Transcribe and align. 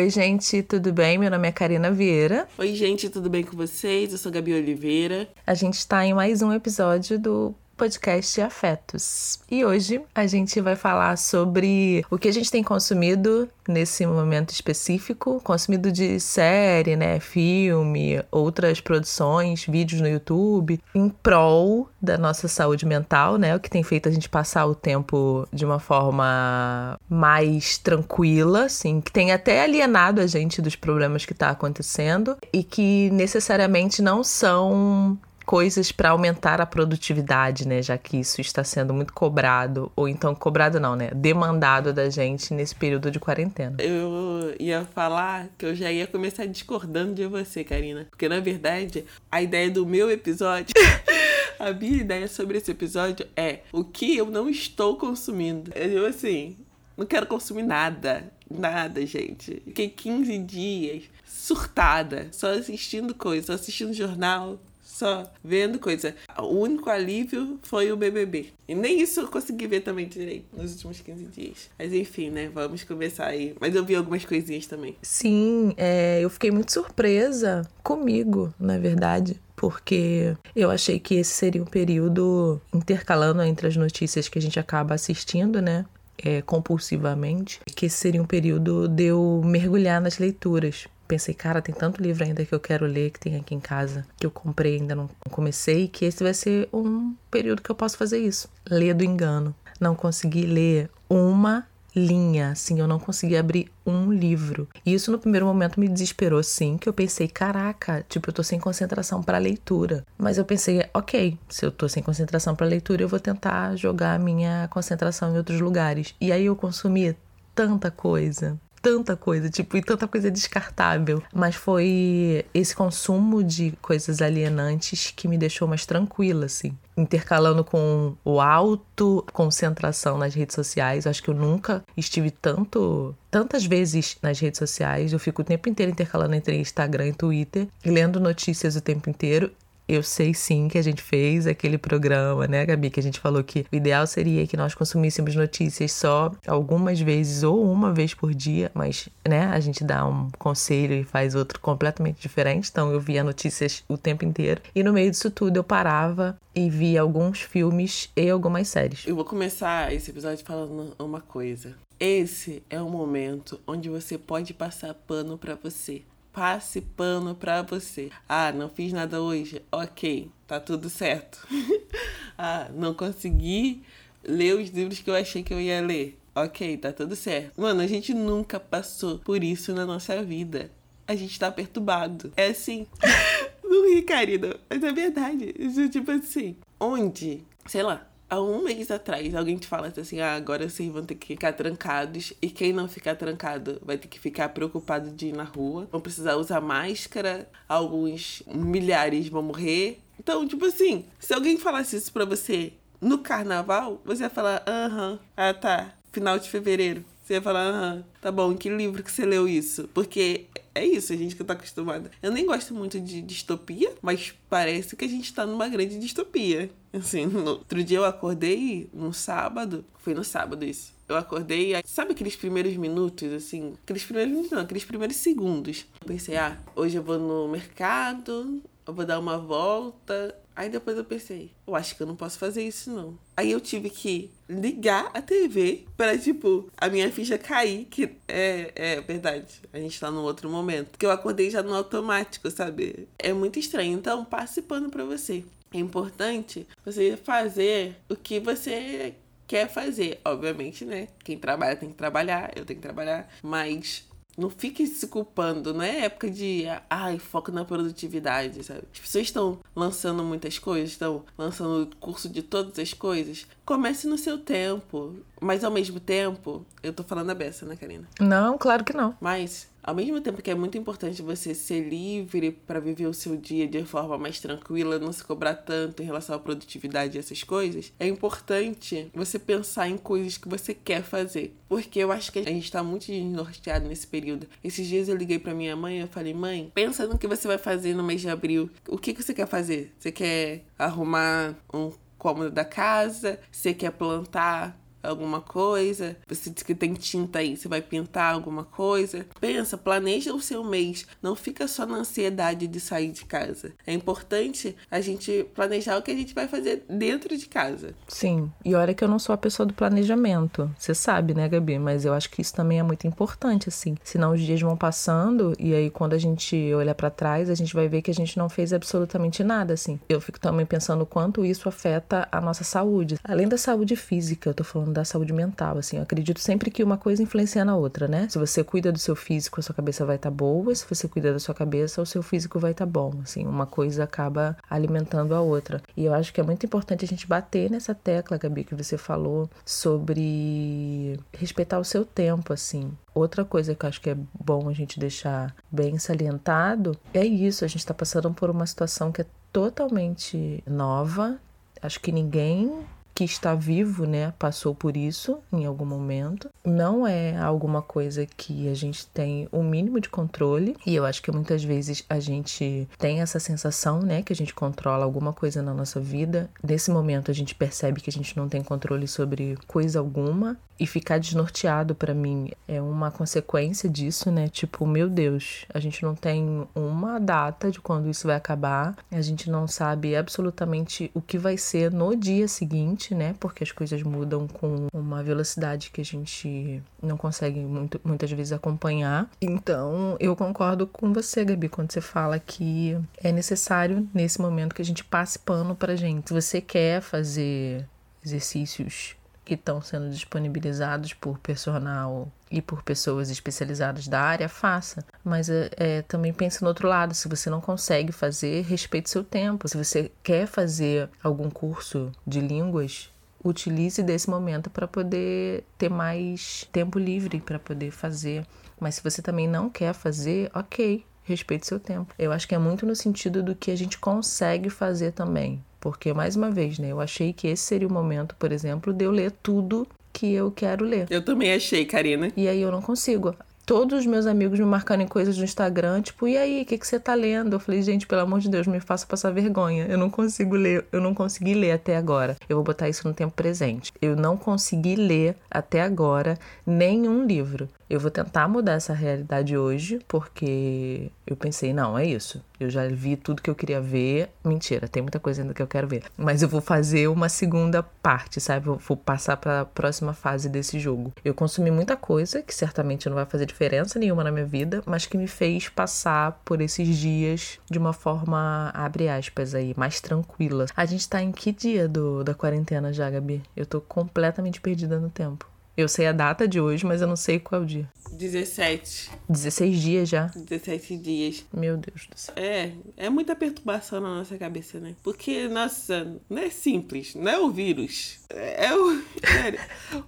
Oi, 0.00 0.08
gente, 0.08 0.62
tudo 0.62 0.94
bem? 0.94 1.18
Meu 1.18 1.30
nome 1.30 1.46
é 1.46 1.52
Karina 1.52 1.90
Vieira. 1.90 2.48
Oi, 2.56 2.74
gente, 2.74 3.10
tudo 3.10 3.28
bem 3.28 3.44
com 3.44 3.54
vocês? 3.54 4.12
Eu 4.12 4.16
sou 4.16 4.32
Gabi 4.32 4.54
Oliveira. 4.54 5.28
A 5.46 5.52
gente 5.52 5.74
está 5.74 6.06
em 6.06 6.14
mais 6.14 6.40
um 6.40 6.50
episódio 6.54 7.18
do 7.18 7.54
podcast 7.80 8.38
Afetos. 8.42 9.40
E 9.50 9.64
hoje 9.64 10.02
a 10.14 10.26
gente 10.26 10.60
vai 10.60 10.76
falar 10.76 11.16
sobre 11.16 12.04
o 12.10 12.18
que 12.18 12.28
a 12.28 12.32
gente 12.32 12.50
tem 12.50 12.62
consumido 12.62 13.48
nesse 13.66 14.04
momento 14.04 14.50
específico, 14.50 15.40
consumido 15.42 15.90
de 15.90 16.20
série, 16.20 16.94
né, 16.94 17.18
filme, 17.20 18.22
outras 18.30 18.82
produções, 18.82 19.64
vídeos 19.64 20.02
no 20.02 20.08
YouTube, 20.08 20.78
em 20.94 21.08
prol 21.08 21.88
da 22.02 22.18
nossa 22.18 22.48
saúde 22.48 22.84
mental, 22.84 23.38
né, 23.38 23.56
o 23.56 23.60
que 23.60 23.70
tem 23.70 23.82
feito 23.82 24.10
a 24.10 24.12
gente 24.12 24.28
passar 24.28 24.66
o 24.66 24.74
tempo 24.74 25.48
de 25.50 25.64
uma 25.64 25.78
forma 25.78 26.98
mais 27.08 27.78
tranquila, 27.78 28.66
assim, 28.66 29.00
que 29.00 29.10
tem 29.10 29.32
até 29.32 29.62
alienado 29.62 30.20
a 30.20 30.26
gente 30.26 30.60
dos 30.60 30.76
problemas 30.76 31.24
que 31.24 31.32
está 31.32 31.48
acontecendo 31.48 32.36
e 32.52 32.62
que 32.62 33.08
necessariamente 33.10 34.02
não 34.02 34.22
são 34.22 35.18
coisas 35.50 35.90
para 35.90 36.10
aumentar 36.10 36.60
a 36.60 36.64
produtividade, 36.64 37.66
né? 37.66 37.82
Já 37.82 37.98
que 37.98 38.16
isso 38.20 38.40
está 38.40 38.62
sendo 38.62 38.94
muito 38.94 39.12
cobrado, 39.12 39.90
ou 39.96 40.06
então 40.06 40.32
cobrado 40.32 40.78
não, 40.78 40.94
né? 40.94 41.10
Demandado 41.12 41.92
da 41.92 42.08
gente 42.08 42.54
nesse 42.54 42.72
período 42.72 43.10
de 43.10 43.18
quarentena. 43.18 43.74
Eu 43.80 44.54
ia 44.60 44.84
falar 44.94 45.48
que 45.58 45.66
eu 45.66 45.74
já 45.74 45.90
ia 45.90 46.06
começar 46.06 46.46
discordando 46.46 47.14
de 47.14 47.26
você, 47.26 47.64
Karina. 47.64 48.06
Porque 48.08 48.28
na 48.28 48.38
verdade, 48.38 49.04
a 49.28 49.42
ideia 49.42 49.68
do 49.68 49.84
meu 49.84 50.08
episódio. 50.08 50.72
a 51.58 51.72
minha 51.72 51.96
ideia 51.96 52.28
sobre 52.28 52.58
esse 52.58 52.70
episódio 52.70 53.26
é 53.36 53.62
o 53.72 53.82
que 53.82 54.16
eu 54.16 54.26
não 54.26 54.48
estou 54.48 54.96
consumindo. 54.96 55.72
Eu, 55.74 56.06
assim, 56.06 56.58
não 56.96 57.04
quero 57.04 57.26
consumir 57.26 57.64
nada. 57.64 58.32
Nada, 58.48 59.04
gente. 59.04 59.60
Fiquei 59.64 59.88
15 59.88 60.38
dias 60.38 61.02
surtada, 61.24 62.28
só 62.30 62.52
assistindo 62.52 63.12
coisas, 63.14 63.46
só 63.46 63.54
assistindo 63.54 63.92
jornal, 63.92 64.60
só 65.00 65.24
vendo 65.42 65.78
coisa. 65.78 66.14
O 66.38 66.58
único 66.58 66.90
alívio 66.90 67.58
foi 67.62 67.90
o 67.90 67.96
BBB. 67.96 68.48
E 68.68 68.74
nem 68.74 69.00
isso 69.00 69.20
eu 69.20 69.28
consegui 69.28 69.66
ver 69.66 69.80
também 69.80 70.06
direito 70.06 70.54
nos 70.54 70.72
últimos 70.72 71.00
15 71.00 71.24
dias. 71.24 71.70
Mas 71.78 71.92
enfim, 71.94 72.28
né? 72.28 72.50
Vamos 72.52 72.84
começar 72.84 73.26
aí. 73.26 73.54
Mas 73.58 73.74
eu 73.74 73.82
vi 73.82 73.96
algumas 73.96 74.26
coisinhas 74.26 74.66
também. 74.66 74.94
Sim, 75.00 75.72
é, 75.78 76.20
eu 76.20 76.28
fiquei 76.28 76.50
muito 76.50 76.70
surpresa 76.70 77.62
comigo, 77.82 78.52
na 78.60 78.78
verdade 78.78 79.40
porque 79.56 80.34
eu 80.56 80.70
achei 80.70 80.98
que 80.98 81.16
esse 81.16 81.32
seria 81.32 81.62
um 81.62 81.66
período 81.66 82.58
intercalando 82.72 83.42
entre 83.42 83.66
as 83.66 83.76
notícias 83.76 84.26
que 84.26 84.38
a 84.38 84.42
gente 84.42 84.58
acaba 84.58 84.94
assistindo, 84.94 85.60
né? 85.60 85.84
É, 86.16 86.40
compulsivamente, 86.40 87.60
que 87.76 87.84
esse 87.84 87.96
seria 87.98 88.22
um 88.22 88.26
período 88.26 88.88
de 88.88 89.04
eu 89.04 89.42
mergulhar 89.44 90.00
nas 90.00 90.16
leituras 90.18 90.88
pensei, 91.10 91.34
cara, 91.34 91.60
tem 91.60 91.74
tanto 91.74 92.00
livro 92.00 92.22
ainda 92.22 92.44
que 92.44 92.54
eu 92.54 92.60
quero 92.60 92.86
ler 92.86 93.10
que 93.10 93.18
tem 93.18 93.34
aqui 93.34 93.52
em 93.52 93.58
casa, 93.58 94.06
que 94.16 94.24
eu 94.24 94.30
comprei 94.30 94.76
ainda 94.76 94.94
não 94.94 95.10
comecei, 95.28 95.88
que 95.88 96.04
esse 96.04 96.22
vai 96.22 96.32
ser 96.32 96.68
um 96.72 97.16
período 97.28 97.62
que 97.62 97.70
eu 97.70 97.74
posso 97.74 97.98
fazer 97.98 98.18
isso. 98.18 98.48
Ler 98.68 98.94
do 98.94 99.02
engano. 99.02 99.52
Não 99.80 99.96
consegui 99.96 100.46
ler 100.46 100.88
uma 101.08 101.66
linha, 101.96 102.52
assim, 102.52 102.78
eu 102.78 102.86
não 102.86 103.00
consegui 103.00 103.36
abrir 103.36 103.68
um 103.84 104.12
livro. 104.12 104.68
E 104.86 104.94
isso 104.94 105.10
no 105.10 105.18
primeiro 105.18 105.44
momento 105.44 105.80
me 105.80 105.88
desesperou, 105.88 106.40
sim, 106.44 106.78
que 106.78 106.88
eu 106.88 106.92
pensei, 106.92 107.26
caraca, 107.26 108.06
tipo, 108.08 108.30
eu 108.30 108.34
tô 108.34 108.44
sem 108.44 108.60
concentração 108.60 109.20
para 109.20 109.38
leitura. 109.38 110.06
Mas 110.16 110.38
eu 110.38 110.44
pensei, 110.44 110.88
ok, 110.94 111.36
se 111.48 111.66
eu 111.66 111.72
tô 111.72 111.88
sem 111.88 112.04
concentração 112.04 112.54
para 112.54 112.66
leitura, 112.66 113.02
eu 113.02 113.08
vou 113.08 113.18
tentar 113.18 113.74
jogar 113.74 114.14
a 114.14 114.18
minha 114.18 114.68
concentração 114.68 115.34
em 115.34 115.38
outros 115.38 115.60
lugares. 115.60 116.14
E 116.20 116.30
aí 116.30 116.44
eu 116.44 116.54
consumi 116.54 117.16
tanta 117.52 117.90
coisa, 117.90 118.58
tanta 118.82 119.16
coisa, 119.16 119.50
tipo, 119.50 119.76
e 119.76 119.82
tanta 119.82 120.06
coisa 120.08 120.30
descartável. 120.30 121.22
Mas 121.32 121.54
foi 121.54 122.44
esse 122.52 122.74
consumo 122.74 123.42
de 123.42 123.72
coisas 123.82 124.20
alienantes 124.22 125.12
que 125.14 125.28
me 125.28 125.38
deixou 125.38 125.68
mais 125.68 125.86
tranquila, 125.86 126.46
assim. 126.46 126.76
Intercalando 126.96 127.64
com 127.64 128.14
o 128.24 128.40
alto 128.40 129.24
concentração 129.32 130.18
nas 130.18 130.34
redes 130.34 130.54
sociais. 130.54 131.06
Acho 131.06 131.22
que 131.22 131.30
eu 131.30 131.34
nunca 131.34 131.84
estive 131.96 132.30
tanto 132.30 133.14
tantas 133.30 133.64
vezes 133.64 134.16
nas 134.22 134.38
redes 134.38 134.58
sociais. 134.58 135.12
Eu 135.12 135.18
fico 135.18 135.42
o 135.42 135.44
tempo 135.44 135.68
inteiro 135.68 135.92
intercalando 135.92 136.34
entre 136.34 136.56
Instagram 136.56 137.08
e 137.08 137.12
Twitter, 137.12 137.68
lendo 137.84 138.20
notícias 138.20 138.76
o 138.76 138.80
tempo 138.80 139.08
inteiro 139.08 139.50
eu 139.90 140.02
sei 140.02 140.32
sim 140.32 140.68
que 140.68 140.78
a 140.78 140.82
gente 140.82 141.02
fez 141.02 141.46
aquele 141.46 141.76
programa, 141.76 142.46
né, 142.46 142.64
Gabi, 142.64 142.90
que 142.90 143.00
a 143.00 143.02
gente 143.02 143.18
falou 143.18 143.42
que 143.42 143.66
o 143.72 143.76
ideal 143.76 144.06
seria 144.06 144.46
que 144.46 144.56
nós 144.56 144.74
consumíssemos 144.74 145.34
notícias 145.34 145.92
só 145.92 146.32
algumas 146.46 147.00
vezes 147.00 147.42
ou 147.42 147.70
uma 147.70 147.92
vez 147.92 148.14
por 148.14 148.32
dia, 148.32 148.70
mas, 148.72 149.08
né, 149.28 149.46
a 149.46 149.58
gente 149.58 149.82
dá 149.82 150.06
um 150.06 150.30
conselho 150.38 150.94
e 150.94 151.04
faz 151.04 151.34
outro 151.34 151.58
completamente 151.60 152.20
diferente. 152.20 152.68
Então 152.70 152.92
eu 152.92 153.00
via 153.00 153.24
notícias 153.24 153.82
o 153.88 153.98
tempo 153.98 154.24
inteiro. 154.24 154.62
E 154.74 154.82
no 154.82 154.92
meio 154.92 155.10
disso 155.10 155.30
tudo 155.30 155.56
eu 155.56 155.64
parava 155.64 156.38
e 156.54 156.70
via 156.70 157.00
alguns 157.00 157.40
filmes 157.40 158.10
e 158.16 158.30
algumas 158.30 158.68
séries. 158.68 159.04
Eu 159.06 159.16
vou 159.16 159.24
começar 159.24 159.92
esse 159.92 160.10
episódio 160.10 160.44
falando 160.44 160.94
uma 160.98 161.20
coisa. 161.20 161.74
Esse 161.98 162.62
é 162.70 162.80
o 162.80 162.88
momento 162.88 163.60
onde 163.66 163.88
você 163.88 164.16
pode 164.16 164.54
passar 164.54 164.94
pano 164.94 165.36
para 165.36 165.54
você 165.54 166.02
passe 166.32 166.80
pano 166.80 167.34
pra 167.34 167.62
você. 167.62 168.10
Ah, 168.28 168.52
não 168.52 168.68
fiz 168.68 168.92
nada 168.92 169.20
hoje? 169.20 169.62
Ok, 169.70 170.30
tá 170.46 170.60
tudo 170.60 170.88
certo. 170.88 171.46
ah, 172.38 172.68
não 172.74 172.94
consegui 172.94 173.82
ler 174.24 174.56
os 174.56 174.70
livros 174.70 175.00
que 175.00 175.10
eu 175.10 175.14
achei 175.14 175.42
que 175.42 175.52
eu 175.52 175.60
ia 175.60 175.80
ler. 175.80 176.18
Ok, 176.34 176.76
tá 176.76 176.92
tudo 176.92 177.16
certo. 177.16 177.60
Mano, 177.60 177.80
a 177.80 177.86
gente 177.86 178.14
nunca 178.14 178.60
passou 178.60 179.18
por 179.18 179.42
isso 179.42 179.74
na 179.74 179.84
nossa 179.84 180.22
vida. 180.22 180.70
A 181.06 181.16
gente 181.16 181.38
tá 181.38 181.50
perturbado. 181.50 182.32
É 182.36 182.46
assim. 182.46 182.86
não 183.64 183.92
ri, 183.92 184.02
Karina, 184.02 184.56
mas 184.68 184.82
é 184.82 184.92
verdade. 184.92 185.54
Isso, 185.58 185.88
tipo 185.88 186.10
assim, 186.10 186.56
onde, 186.78 187.42
sei 187.66 187.82
lá, 187.82 188.06
há 188.30 188.40
um 188.40 188.62
mês 188.62 188.90
atrás 188.90 189.34
alguém 189.34 189.56
te 189.56 189.66
fala 189.66 189.92
assim: 189.94 190.20
ah, 190.20 190.34
agora 190.34 190.68
vocês 190.68 190.90
vão 190.90 191.04
ter 191.04 191.16
que 191.16 191.26
ficar 191.26 191.52
trancados 191.52 192.32
e 192.40 192.48
quem 192.48 192.72
não 192.72 192.88
ficar 192.88 193.16
trancado 193.16 193.80
vai 193.84 193.98
ter 193.98 194.08
que 194.08 194.20
ficar 194.20 194.48
preocupado 194.50 195.10
de 195.10 195.26
ir 195.26 195.32
na 195.32 195.44
rua, 195.44 195.88
vão 195.90 196.00
precisar 196.00 196.36
usar 196.36 196.60
máscara, 196.60 197.48
alguns 197.68 198.42
milhares 198.46 199.28
vão 199.28 199.42
morrer. 199.42 200.00
Então, 200.18 200.46
tipo 200.46 200.64
assim, 200.64 201.04
se 201.18 201.34
alguém 201.34 201.58
falasse 201.58 201.96
isso 201.96 202.12
pra 202.12 202.24
você 202.24 202.72
no 203.00 203.18
carnaval, 203.18 204.00
você 204.04 204.22
ia 204.22 204.30
falar: 204.30 204.62
aham, 204.66 205.18
ah 205.36 205.52
tá, 205.52 205.94
final 206.12 206.38
de 206.38 206.48
fevereiro. 206.48 207.04
Você 207.30 207.34
ia 207.34 207.42
falar, 207.42 207.60
aham, 207.60 208.04
tá 208.20 208.32
bom, 208.32 208.56
que 208.56 208.68
livro 208.68 209.04
que 209.04 209.12
você 209.12 209.24
leu 209.24 209.46
isso? 209.46 209.88
Porque 209.94 210.46
é 210.74 210.84
isso, 210.84 211.12
a 211.12 211.16
gente 211.16 211.36
que 211.36 211.44
tá 211.44 211.52
acostumada. 211.52 212.10
Eu 212.20 212.32
nem 212.32 212.44
gosto 212.44 212.74
muito 212.74 212.98
de 212.98 213.22
distopia, 213.22 213.92
mas 214.02 214.34
parece 214.48 214.96
que 214.96 215.04
a 215.04 215.08
gente 215.08 215.32
tá 215.32 215.46
numa 215.46 215.68
grande 215.68 215.96
distopia. 215.96 216.68
Assim, 216.92 217.26
no 217.26 217.50
outro 217.50 217.84
dia 217.84 217.98
eu 217.98 218.04
acordei 218.04 218.90
no 218.92 219.12
sábado, 219.12 219.84
foi 219.98 220.12
no 220.12 220.24
sábado 220.24 220.64
isso. 220.64 220.92
Eu 221.08 221.16
acordei, 221.16 221.74
sabe 221.84 222.10
aqueles 222.10 222.34
primeiros 222.34 222.76
minutos, 222.76 223.32
assim? 223.32 223.74
Aqueles 223.84 224.02
primeiros 224.02 224.32
minutos, 224.32 224.50
não, 224.50 224.62
aqueles 224.62 224.84
primeiros 224.84 225.16
segundos. 225.16 225.86
Eu 226.00 226.08
pensei, 226.08 226.36
ah, 226.36 226.58
hoje 226.74 226.96
eu 226.96 227.02
vou 227.04 227.16
no 227.16 227.46
mercado, 227.46 228.60
eu 228.84 228.92
vou 228.92 229.06
dar 229.06 229.20
uma 229.20 229.38
volta, 229.38 230.34
Aí 230.54 230.68
depois 230.68 230.96
eu 230.96 231.04
pensei, 231.04 231.52
eu 231.66 231.74
acho 231.74 231.96
que 231.96 232.02
eu 232.02 232.06
não 232.06 232.16
posso 232.16 232.38
fazer 232.38 232.62
isso 232.62 232.90
não. 232.90 233.18
Aí 233.36 233.50
eu 233.50 233.60
tive 233.60 233.88
que 233.88 234.30
ligar 234.48 235.10
a 235.14 235.22
TV 235.22 235.84
para, 235.96 236.18
tipo, 236.18 236.70
a 236.76 236.88
minha 236.88 237.10
ficha 237.10 237.38
cair, 237.38 237.86
que 237.86 238.16
é, 238.28 238.72
é 238.74 239.00
verdade. 239.00 239.62
A 239.72 239.78
gente 239.78 239.98
tá 239.98 240.10
num 240.10 240.22
outro 240.22 240.50
momento. 240.50 240.98
Que 240.98 241.06
eu 241.06 241.10
acordei 241.10 241.50
já 241.50 241.62
no 241.62 241.74
automático, 241.74 242.50
sabe? 242.50 243.08
É 243.18 243.32
muito 243.32 243.58
estranho. 243.58 243.92
Então, 243.92 244.24
passe 244.24 244.60
pano 244.60 244.90
pra 244.90 245.04
você. 245.04 245.44
É 245.72 245.78
importante 245.78 246.66
você 246.84 247.16
fazer 247.16 247.96
o 248.08 248.16
que 248.16 248.40
você 248.40 249.14
quer 249.46 249.68
fazer. 249.68 250.20
Obviamente, 250.24 250.84
né? 250.84 251.08
Quem 251.24 251.38
trabalha 251.38 251.76
tem 251.76 251.90
que 251.90 251.96
trabalhar, 251.96 252.52
eu 252.56 252.64
tenho 252.64 252.78
que 252.78 252.86
trabalhar. 252.86 253.28
Mas 253.42 254.04
não 254.40 254.50
fique 254.50 254.86
se 254.86 255.06
culpando, 255.06 255.74
não 255.74 255.82
é 255.82 256.06
época 256.06 256.30
de 256.30 256.64
ai, 256.88 257.18
foco 257.18 257.52
na 257.52 257.64
produtividade, 257.64 258.64
sabe? 258.64 258.82
As 258.92 259.00
pessoas 259.00 259.24
estão 259.24 259.58
lançando 259.76 260.24
muitas 260.24 260.58
coisas, 260.58 260.90
estão 260.90 261.24
lançando 261.36 261.94
curso 262.00 262.28
de 262.28 262.42
todas 262.42 262.78
as 262.78 262.92
coisas. 262.94 263.46
Comece 263.64 264.06
no 264.06 264.18
seu 264.18 264.38
tempo. 264.38 265.16
Mas 265.40 265.62
ao 265.62 265.70
mesmo 265.70 266.00
tempo, 266.00 266.64
eu 266.82 266.92
tô 266.92 267.02
falando 267.02 267.30
a 267.30 267.34
beça, 267.34 267.64
né, 267.64 267.76
Karina? 267.76 268.08
Não, 268.18 268.58
claro 268.58 268.84
que 268.84 268.94
não. 268.94 269.16
Mas 269.20 269.69
ao 269.82 269.94
mesmo 269.94 270.20
tempo 270.20 270.42
que 270.42 270.50
é 270.50 270.54
muito 270.54 270.76
importante 270.76 271.22
você 271.22 271.54
ser 271.54 271.88
livre 271.88 272.52
para 272.52 272.80
viver 272.80 273.06
o 273.06 273.14
seu 273.14 273.36
dia 273.36 273.66
de 273.66 273.84
forma 273.84 274.18
mais 274.18 274.40
tranquila, 274.40 274.98
não 274.98 275.12
se 275.12 275.24
cobrar 275.24 275.54
tanto 275.54 276.02
em 276.02 276.06
relação 276.06 276.34
à 276.34 276.38
produtividade 276.38 277.16
e 277.16 277.20
essas 277.20 277.42
coisas, 277.42 277.92
é 277.98 278.06
importante 278.06 279.10
você 279.14 279.38
pensar 279.38 279.88
em 279.88 279.96
coisas 279.96 280.36
que 280.36 280.48
você 280.48 280.74
quer 280.74 281.02
fazer. 281.02 281.54
Porque 281.68 281.98
eu 281.98 282.10
acho 282.10 282.32
que 282.32 282.40
a 282.40 282.44
gente 282.44 282.64
está 282.64 282.82
muito 282.82 283.06
desnorteado 283.06 283.88
nesse 283.88 284.06
período. 284.06 284.46
Esses 284.62 284.86
dias 284.86 285.08
eu 285.08 285.16
liguei 285.16 285.38
para 285.38 285.54
minha 285.54 285.76
mãe 285.76 286.00
e 286.00 286.06
falei: 286.06 286.34
mãe, 286.34 286.70
pensa 286.74 287.06
no 287.06 287.18
que 287.18 287.26
você 287.26 287.46
vai 287.46 287.58
fazer 287.58 287.94
no 287.94 288.02
mês 288.02 288.20
de 288.20 288.28
abril. 288.28 288.70
O 288.88 288.98
que, 288.98 289.14
que 289.14 289.22
você 289.22 289.32
quer 289.32 289.46
fazer? 289.46 289.92
Você 289.98 290.10
quer 290.10 290.64
arrumar 290.78 291.54
um 291.72 291.92
cômodo 292.18 292.50
da 292.50 292.64
casa? 292.64 293.40
Você 293.50 293.72
quer 293.72 293.92
plantar 293.92 294.79
alguma 295.02 295.40
coisa. 295.40 296.16
Você 296.28 296.50
diz 296.50 296.62
que 296.62 296.74
tem 296.74 296.94
tinta 296.94 297.38
aí, 297.38 297.56
você 297.56 297.68
vai 297.68 297.80
pintar 297.80 298.34
alguma 298.34 298.64
coisa. 298.64 299.26
Pensa, 299.40 299.76
planeja 299.76 300.32
o 300.32 300.40
seu 300.40 300.62
mês. 300.62 301.06
Não 301.22 301.34
fica 301.34 301.66
só 301.66 301.86
na 301.86 301.96
ansiedade 301.96 302.66
de 302.66 302.80
sair 302.80 303.10
de 303.10 303.24
casa. 303.24 303.72
É 303.86 303.92
importante 303.92 304.76
a 304.90 305.00
gente 305.00 305.46
planejar 305.54 305.98
o 305.98 306.02
que 306.02 306.10
a 306.10 306.14
gente 306.14 306.34
vai 306.34 306.46
fazer 306.46 306.84
dentro 306.88 307.36
de 307.36 307.46
casa. 307.46 307.94
Sim, 308.08 308.50
e 308.64 308.74
olha 308.74 308.94
que 308.94 309.04
eu 309.04 309.08
não 309.08 309.18
sou 309.18 309.34
a 309.34 309.38
pessoa 309.38 309.66
do 309.66 309.74
planejamento. 309.74 310.70
Você 310.78 310.94
sabe, 310.94 311.34
né, 311.34 311.48
Gabi? 311.48 311.78
Mas 311.78 312.04
eu 312.04 312.12
acho 312.12 312.30
que 312.30 312.40
isso 312.40 312.54
também 312.54 312.78
é 312.78 312.82
muito 312.82 313.06
importante, 313.06 313.68
assim. 313.68 313.96
Senão 314.02 314.32
os 314.32 314.40
dias 314.40 314.60
vão 314.60 314.76
passando 314.76 315.54
e 315.58 315.74
aí 315.74 315.90
quando 315.90 316.14
a 316.14 316.18
gente 316.18 316.72
olha 316.74 316.94
para 316.94 317.10
trás, 317.10 317.50
a 317.50 317.54
gente 317.54 317.74
vai 317.74 317.88
ver 317.88 318.02
que 318.02 318.10
a 318.10 318.14
gente 318.14 318.38
não 318.38 318.48
fez 318.48 318.72
absolutamente 318.72 319.42
nada, 319.42 319.74
assim. 319.74 319.98
Eu 320.08 320.20
fico 320.20 320.38
também 320.38 320.66
pensando 320.66 321.02
o 321.02 321.06
quanto 321.06 321.44
isso 321.44 321.68
afeta 321.68 322.28
a 322.30 322.40
nossa 322.40 322.64
saúde. 322.64 323.16
Além 323.24 323.48
da 323.48 323.56
saúde 323.56 323.96
física, 323.96 324.50
eu 324.50 324.54
tô 324.54 324.64
falando 324.64 324.89
da 324.92 325.04
saúde 325.04 325.32
mental, 325.32 325.78
assim. 325.78 325.96
Eu 325.96 326.02
acredito 326.02 326.40
sempre 326.40 326.70
que 326.70 326.82
uma 326.82 326.98
coisa 326.98 327.22
influencia 327.22 327.64
na 327.64 327.76
outra, 327.76 328.08
né? 328.08 328.28
Se 328.28 328.38
você 328.38 328.62
cuida 328.64 328.92
do 328.92 328.98
seu 328.98 329.16
físico, 329.16 329.60
a 329.60 329.62
sua 329.62 329.74
cabeça 329.74 330.04
vai 330.04 330.16
estar 330.16 330.30
tá 330.30 330.34
boa. 330.34 330.74
Se 330.74 330.86
você 330.88 331.08
cuida 331.08 331.32
da 331.32 331.38
sua 331.38 331.54
cabeça, 331.54 332.02
o 332.02 332.06
seu 332.06 332.22
físico 332.22 332.58
vai 332.58 332.72
estar 332.72 332.86
tá 332.86 332.90
bom, 332.90 333.14
assim. 333.22 333.46
Uma 333.46 333.66
coisa 333.66 334.04
acaba 334.04 334.56
alimentando 334.68 335.34
a 335.34 335.40
outra. 335.40 335.82
E 335.96 336.04
eu 336.04 336.14
acho 336.14 336.32
que 336.32 336.40
é 336.40 336.44
muito 336.44 336.64
importante 336.66 337.04
a 337.04 337.08
gente 337.08 337.26
bater 337.26 337.70
nessa 337.70 337.94
tecla, 337.94 338.38
Gabi, 338.38 338.64
que 338.64 338.74
você 338.74 338.96
falou 338.96 339.48
sobre 339.64 341.18
respeitar 341.32 341.78
o 341.78 341.84
seu 341.84 342.04
tempo, 342.04 342.52
assim. 342.52 342.92
Outra 343.14 343.44
coisa 343.44 343.74
que 343.74 343.84
eu 343.84 343.88
acho 343.88 344.00
que 344.00 344.10
é 344.10 344.16
bom 344.32 344.68
a 344.68 344.72
gente 344.72 344.98
deixar 344.98 345.54
bem 345.70 345.98
salientado 345.98 346.96
é 347.12 347.24
isso. 347.24 347.64
A 347.64 347.68
gente 347.68 347.80
está 347.80 347.94
passando 347.94 348.32
por 348.32 348.50
uma 348.50 348.66
situação 348.66 349.10
que 349.10 349.22
é 349.22 349.26
totalmente 349.52 350.62
nova. 350.66 351.38
Acho 351.82 352.00
que 352.00 352.12
ninguém 352.12 352.84
que 353.20 353.24
está 353.34 353.54
vivo, 353.54 354.06
né, 354.06 354.32
passou 354.38 354.74
por 354.74 354.96
isso 354.96 355.40
em 355.52 355.66
algum 355.66 355.84
momento. 355.84 356.48
Não 356.64 357.06
é 357.06 357.36
alguma 357.36 357.82
coisa 357.82 358.24
que 358.24 358.66
a 358.66 358.72
gente 358.72 359.06
tem 359.08 359.46
o 359.52 359.58
um 359.58 359.62
mínimo 359.62 360.00
de 360.00 360.08
controle, 360.08 360.74
e 360.86 360.94
eu 360.94 361.04
acho 361.04 361.22
que 361.22 361.30
muitas 361.30 361.62
vezes 361.62 362.02
a 362.08 362.18
gente 362.18 362.88
tem 362.98 363.20
essa 363.20 363.38
sensação, 363.38 364.00
né, 364.00 364.22
que 364.22 364.32
a 364.32 364.36
gente 364.36 364.54
controla 364.54 365.04
alguma 365.04 365.34
coisa 365.34 365.60
na 365.60 365.74
nossa 365.74 366.00
vida. 366.00 366.48
Nesse 366.62 366.90
momento 366.90 367.30
a 367.30 367.34
gente 367.34 367.54
percebe 367.54 368.00
que 368.00 368.08
a 368.08 368.12
gente 368.12 368.34
não 368.38 368.48
tem 368.48 368.62
controle 368.62 369.06
sobre 369.06 369.58
coisa 369.66 369.98
alguma, 369.98 370.56
e 370.80 370.86
ficar 370.86 371.18
desnorteado 371.18 371.94
para 371.94 372.14
mim 372.14 372.50
é 372.66 372.80
uma 372.80 373.10
consequência 373.10 373.86
disso, 373.88 374.30
né? 374.30 374.48
Tipo, 374.48 374.86
meu 374.86 375.10
Deus, 375.10 375.66
a 375.72 375.78
gente 375.78 376.02
não 376.02 376.14
tem 376.14 376.66
uma 376.74 377.20
data 377.20 377.70
de 377.70 377.78
quando 377.78 378.08
isso 378.08 378.26
vai 378.26 378.36
acabar, 378.36 378.96
a 379.10 379.20
gente 379.20 379.50
não 379.50 379.68
sabe 379.68 380.16
absolutamente 380.16 381.10
o 381.12 381.20
que 381.20 381.36
vai 381.36 381.58
ser 381.58 381.92
no 381.92 382.16
dia 382.16 382.48
seguinte, 382.48 383.14
né? 383.14 383.34
Porque 383.38 383.62
as 383.62 383.70
coisas 383.70 384.02
mudam 384.02 384.48
com 384.48 384.86
uma 384.94 385.22
velocidade 385.22 385.90
que 385.90 386.00
a 386.00 386.04
gente 386.04 386.82
não 387.02 387.18
consegue 387.18 387.60
muito, 387.60 388.00
muitas 388.02 388.30
vezes 388.30 388.52
acompanhar. 388.52 389.28
Então, 389.40 390.16
eu 390.18 390.34
concordo 390.34 390.86
com 390.86 391.12
você, 391.12 391.44
Gabi, 391.44 391.68
quando 391.68 391.92
você 391.92 392.00
fala 392.00 392.38
que 392.38 392.96
é 393.22 393.30
necessário 393.30 394.08
nesse 394.14 394.40
momento 394.40 394.74
que 394.74 394.80
a 394.80 394.84
gente 394.84 395.04
passe 395.04 395.38
pano 395.38 395.74
pra 395.74 395.94
gente. 395.94 396.28
Se 396.28 396.34
você 396.34 396.60
quer 396.60 397.02
fazer 397.02 397.86
exercícios 398.24 399.16
que 399.44 399.54
estão 399.54 399.80
sendo 399.80 400.10
disponibilizados 400.10 401.12
por 401.12 401.38
personal 401.38 402.30
e 402.50 402.60
por 402.60 402.82
pessoas 402.82 403.30
especializadas 403.30 404.06
da 404.08 404.20
área, 404.20 404.48
faça. 404.48 405.04
Mas 405.24 405.48
é, 405.48 405.70
é, 405.76 406.02
também 406.02 406.32
pense 406.32 406.62
no 406.62 406.68
outro 406.68 406.88
lado. 406.88 407.14
Se 407.14 407.28
você 407.28 407.48
não 407.48 407.60
consegue 407.60 408.12
fazer, 408.12 408.62
respeite 408.64 409.10
seu 409.10 409.24
tempo. 409.24 409.68
Se 409.68 409.76
você 409.76 410.10
quer 410.22 410.46
fazer 410.46 411.08
algum 411.22 411.50
curso 411.50 412.12
de 412.26 412.40
línguas, 412.40 413.10
utilize 413.42 414.02
desse 414.02 414.28
momento 414.28 414.68
para 414.68 414.86
poder 414.86 415.64
ter 415.78 415.88
mais 415.88 416.68
tempo 416.72 416.98
livre 416.98 417.40
para 417.40 417.58
poder 417.58 417.90
fazer. 417.90 418.46
Mas 418.78 418.96
se 418.96 419.02
você 419.02 419.22
também 419.22 419.48
não 419.48 419.70
quer 419.70 419.92
fazer, 419.92 420.50
ok, 420.54 421.04
respeite 421.22 421.66
seu 421.66 421.78
tempo. 421.78 422.14
Eu 422.18 422.32
acho 422.32 422.46
que 422.46 422.54
é 422.54 422.58
muito 422.58 422.84
no 422.86 422.94
sentido 422.94 423.42
do 423.42 423.54
que 423.54 423.70
a 423.70 423.76
gente 423.76 423.98
consegue 423.98 424.70
fazer 424.70 425.12
também. 425.12 425.62
Porque, 425.80 426.12
mais 426.12 426.36
uma 426.36 426.50
vez, 426.50 426.78
né, 426.78 426.92
eu 426.92 427.00
achei 427.00 427.32
que 427.32 427.48
esse 427.48 427.62
seria 427.62 427.88
o 427.88 427.92
momento, 427.92 428.34
por 428.36 428.52
exemplo, 428.52 428.92
de 428.92 429.04
eu 429.04 429.10
ler 429.10 429.32
tudo 429.42 429.86
que 430.12 430.32
eu 430.32 430.50
quero 430.50 430.84
ler. 430.84 431.06
Eu 431.08 431.24
também 431.24 431.52
achei, 431.52 431.84
Karina. 431.84 432.30
E 432.36 432.48
aí 432.48 432.60
eu 432.60 432.70
não 432.70 432.82
consigo 432.82 433.34
todos 433.70 434.00
os 434.00 434.06
meus 434.06 434.26
amigos 434.26 434.58
me 434.58 434.64
marcando 434.64 435.02
em 435.02 435.06
coisas 435.06 435.38
no 435.38 435.44
Instagram, 435.44 436.02
tipo, 436.02 436.26
e 436.26 436.36
aí, 436.36 436.62
o 436.62 436.66
que, 436.66 436.76
que 436.76 436.84
você 436.84 436.98
tá 436.98 437.14
lendo? 437.14 437.54
Eu 437.54 437.60
falei, 437.60 437.80
gente, 437.82 438.04
pelo 438.04 438.22
amor 438.22 438.40
de 438.40 438.48
Deus, 438.48 438.66
me 438.66 438.80
faça 438.80 439.06
passar 439.06 439.30
vergonha. 439.30 439.86
Eu 439.88 439.96
não 439.96 440.10
consigo 440.10 440.56
ler, 440.56 440.84
eu 440.90 441.00
não 441.00 441.14
consegui 441.14 441.54
ler 441.54 441.70
até 441.70 441.96
agora. 441.96 442.36
Eu 442.48 442.56
vou 442.56 442.64
botar 442.64 442.88
isso 442.88 443.06
no 443.06 443.14
tempo 443.14 443.32
presente. 443.32 443.92
Eu 444.02 444.16
não 444.16 444.36
consegui 444.36 444.96
ler 444.96 445.36
até 445.48 445.82
agora 445.82 446.36
nenhum 446.66 447.24
livro. 447.24 447.68
Eu 447.90 447.98
vou 447.98 448.08
tentar 448.08 448.46
mudar 448.46 448.74
essa 448.74 448.94
realidade 448.94 449.58
hoje, 449.58 449.98
porque 450.06 451.10
eu 451.26 451.34
pensei, 451.34 451.74
não, 451.74 451.98
é 451.98 452.06
isso. 452.06 452.40
Eu 452.60 452.70
já 452.70 452.86
vi 452.86 453.16
tudo 453.16 453.42
que 453.42 453.50
eu 453.50 453.54
queria 453.54 453.80
ver. 453.80 454.30
Mentira, 454.44 454.86
tem 454.86 455.02
muita 455.02 455.18
coisa 455.18 455.42
ainda 455.42 455.52
que 455.52 455.60
eu 455.60 455.66
quero 455.66 455.88
ver. 455.88 456.04
Mas 456.16 456.40
eu 456.40 456.48
vou 456.48 456.60
fazer 456.60 457.08
uma 457.08 457.28
segunda 457.28 457.82
parte, 457.82 458.40
sabe? 458.40 458.68
Eu 458.68 458.76
vou 458.76 458.96
passar 458.96 459.36
para 459.38 459.62
a 459.62 459.64
próxima 459.64 460.12
fase 460.14 460.48
desse 460.48 460.78
jogo. 460.78 461.12
Eu 461.24 461.34
consumi 461.34 461.68
muita 461.72 461.96
coisa 461.96 462.40
que 462.42 462.54
certamente 462.54 463.08
não 463.08 463.16
vai 463.16 463.26
fazer 463.26 463.44
diferença 463.44 463.98
nenhuma 463.98 464.22
na 464.22 464.30
minha 464.30 464.46
vida, 464.46 464.84
mas 464.86 465.06
que 465.06 465.18
me 465.18 465.26
fez 465.26 465.68
passar 465.68 466.40
por 466.44 466.60
esses 466.60 466.96
dias 466.96 467.58
de 467.68 467.76
uma 467.76 467.92
forma, 467.92 468.70
abre 468.72 469.08
aspas 469.08 469.52
aí, 469.52 469.74
mais 469.76 470.00
tranquila. 470.00 470.66
A 470.76 470.86
gente 470.86 471.08
tá 471.08 471.20
em 471.20 471.32
que 471.32 471.50
dia 471.50 471.88
do, 471.88 472.22
da 472.22 472.34
quarentena 472.34 472.92
já, 472.92 473.10
Gabi? 473.10 473.42
Eu 473.56 473.66
tô 473.66 473.80
completamente 473.80 474.60
perdida 474.60 475.00
no 475.00 475.10
tempo. 475.10 475.49
Eu 475.80 475.88
sei 475.88 476.06
a 476.06 476.12
data 476.12 476.46
de 476.46 476.60
hoje, 476.60 476.84
mas 476.84 477.00
eu 477.00 477.08
não 477.08 477.16
sei 477.16 477.38
qual 477.38 477.62
é 477.62 477.64
o 477.64 477.66
dia. 477.66 477.88
17. 478.12 479.10
16 479.30 479.80
dias 479.80 480.08
já. 480.10 480.26
17 480.26 480.94
dias. 480.98 481.46
Meu 481.54 481.78
Deus 481.78 482.06
do 482.06 482.18
céu. 482.18 482.34
É, 482.36 482.72
é 482.98 483.08
muita 483.08 483.34
perturbação 483.34 483.98
na 483.98 484.14
nossa 484.16 484.36
cabeça, 484.36 484.78
né? 484.78 484.94
Porque, 485.02 485.48
nossa, 485.48 486.20
não 486.28 486.42
é 486.42 486.50
simples, 486.50 487.14
não 487.14 487.32
é 487.32 487.38
o 487.38 487.50
vírus. 487.50 488.18
É 488.28 488.74
o. 488.74 489.02
Sério, 489.24 489.60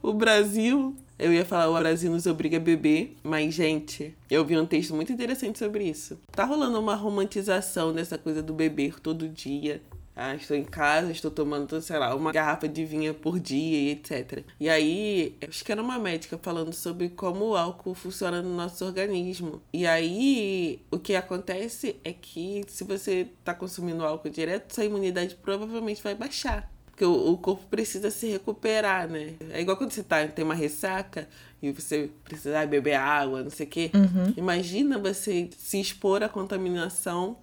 o 0.03 0.13
Brasil. 0.13 0.95
Eu 1.19 1.33
ia 1.33 1.45
falar 1.45 1.71
o 1.71 1.79
Brasil 1.79 2.11
nos 2.11 2.27
obriga 2.27 2.59
a 2.59 2.61
beber, 2.61 3.17
mas, 3.23 3.55
gente, 3.55 4.15
eu 4.29 4.45
vi 4.45 4.59
um 4.59 4.67
texto 4.67 4.95
muito 4.95 5.13
interessante 5.13 5.59
sobre 5.59 5.85
isso. 5.85 6.19
Tá 6.33 6.45
rolando 6.45 6.79
uma 6.79 6.97
romantização 6.97 7.95
dessa 7.95 8.19
coisa 8.19 8.43
do 8.43 8.53
beber 8.53 9.01
todo 9.01 9.29
dia. 9.29 9.81
Ah, 10.15 10.35
estou 10.35 10.57
em 10.57 10.65
casa, 10.65 11.11
estou 11.11 11.31
tomando, 11.31 11.81
sei 11.81 11.99
lá, 11.99 12.15
uma 12.15 12.33
garrafa 12.33 12.69
de 12.69 12.85
vinho 12.85 13.15
por 13.15 13.41
dia 13.41 13.79
e 13.79 13.91
etc. 13.93 14.45
E 14.61 14.69
aí, 14.69 15.37
acho 15.49 15.65
que 15.65 15.73
era 15.73 15.83
uma 15.83 15.99
médica 15.99 16.39
falando 16.39 16.73
sobre 16.73 17.09
como 17.09 17.47
o 17.47 17.57
álcool 17.57 17.95
funciona 17.95 18.43
no 18.43 18.55
nosso 18.55 18.85
organismo. 18.85 19.63
E 19.73 19.87
aí, 19.87 20.83
o 20.91 20.99
que 20.99 21.15
acontece 21.17 21.97
é 22.05 22.13
que 22.13 22.63
se 22.69 22.85
você 22.85 23.29
está 23.39 23.55
consumindo 23.55 24.05
álcool 24.05 24.29
direto, 24.29 24.75
sua 24.75 24.85
imunidade 24.85 25.35
provavelmente 25.37 26.03
vai 26.03 26.15
baixar. 26.15 26.71
Porque 26.91 27.07
o, 27.07 27.33
o 27.33 27.39
corpo 27.39 27.65
precisa 27.71 28.11
se 28.11 28.29
recuperar, 28.29 29.09
né? 29.09 29.35
É 29.51 29.63
igual 29.63 29.79
quando 29.79 29.93
você 29.93 30.03
tá, 30.03 30.27
tem 30.29 30.45
uma 30.45 30.55
ressaca 30.55 31.27
e 31.63 31.73
você 31.73 32.11
precisa 32.23 32.67
beber 32.67 32.95
água, 32.95 33.43
não 33.43 33.51
sei 33.51 33.67
o 33.67 33.69
quê. 33.69 33.91
Uhum. 33.95 34.35
Imagina 34.37 34.99
você 34.99 35.49
se 35.57 35.81
expor 35.81 36.23
à 36.23 36.29
contaminação 36.29 37.39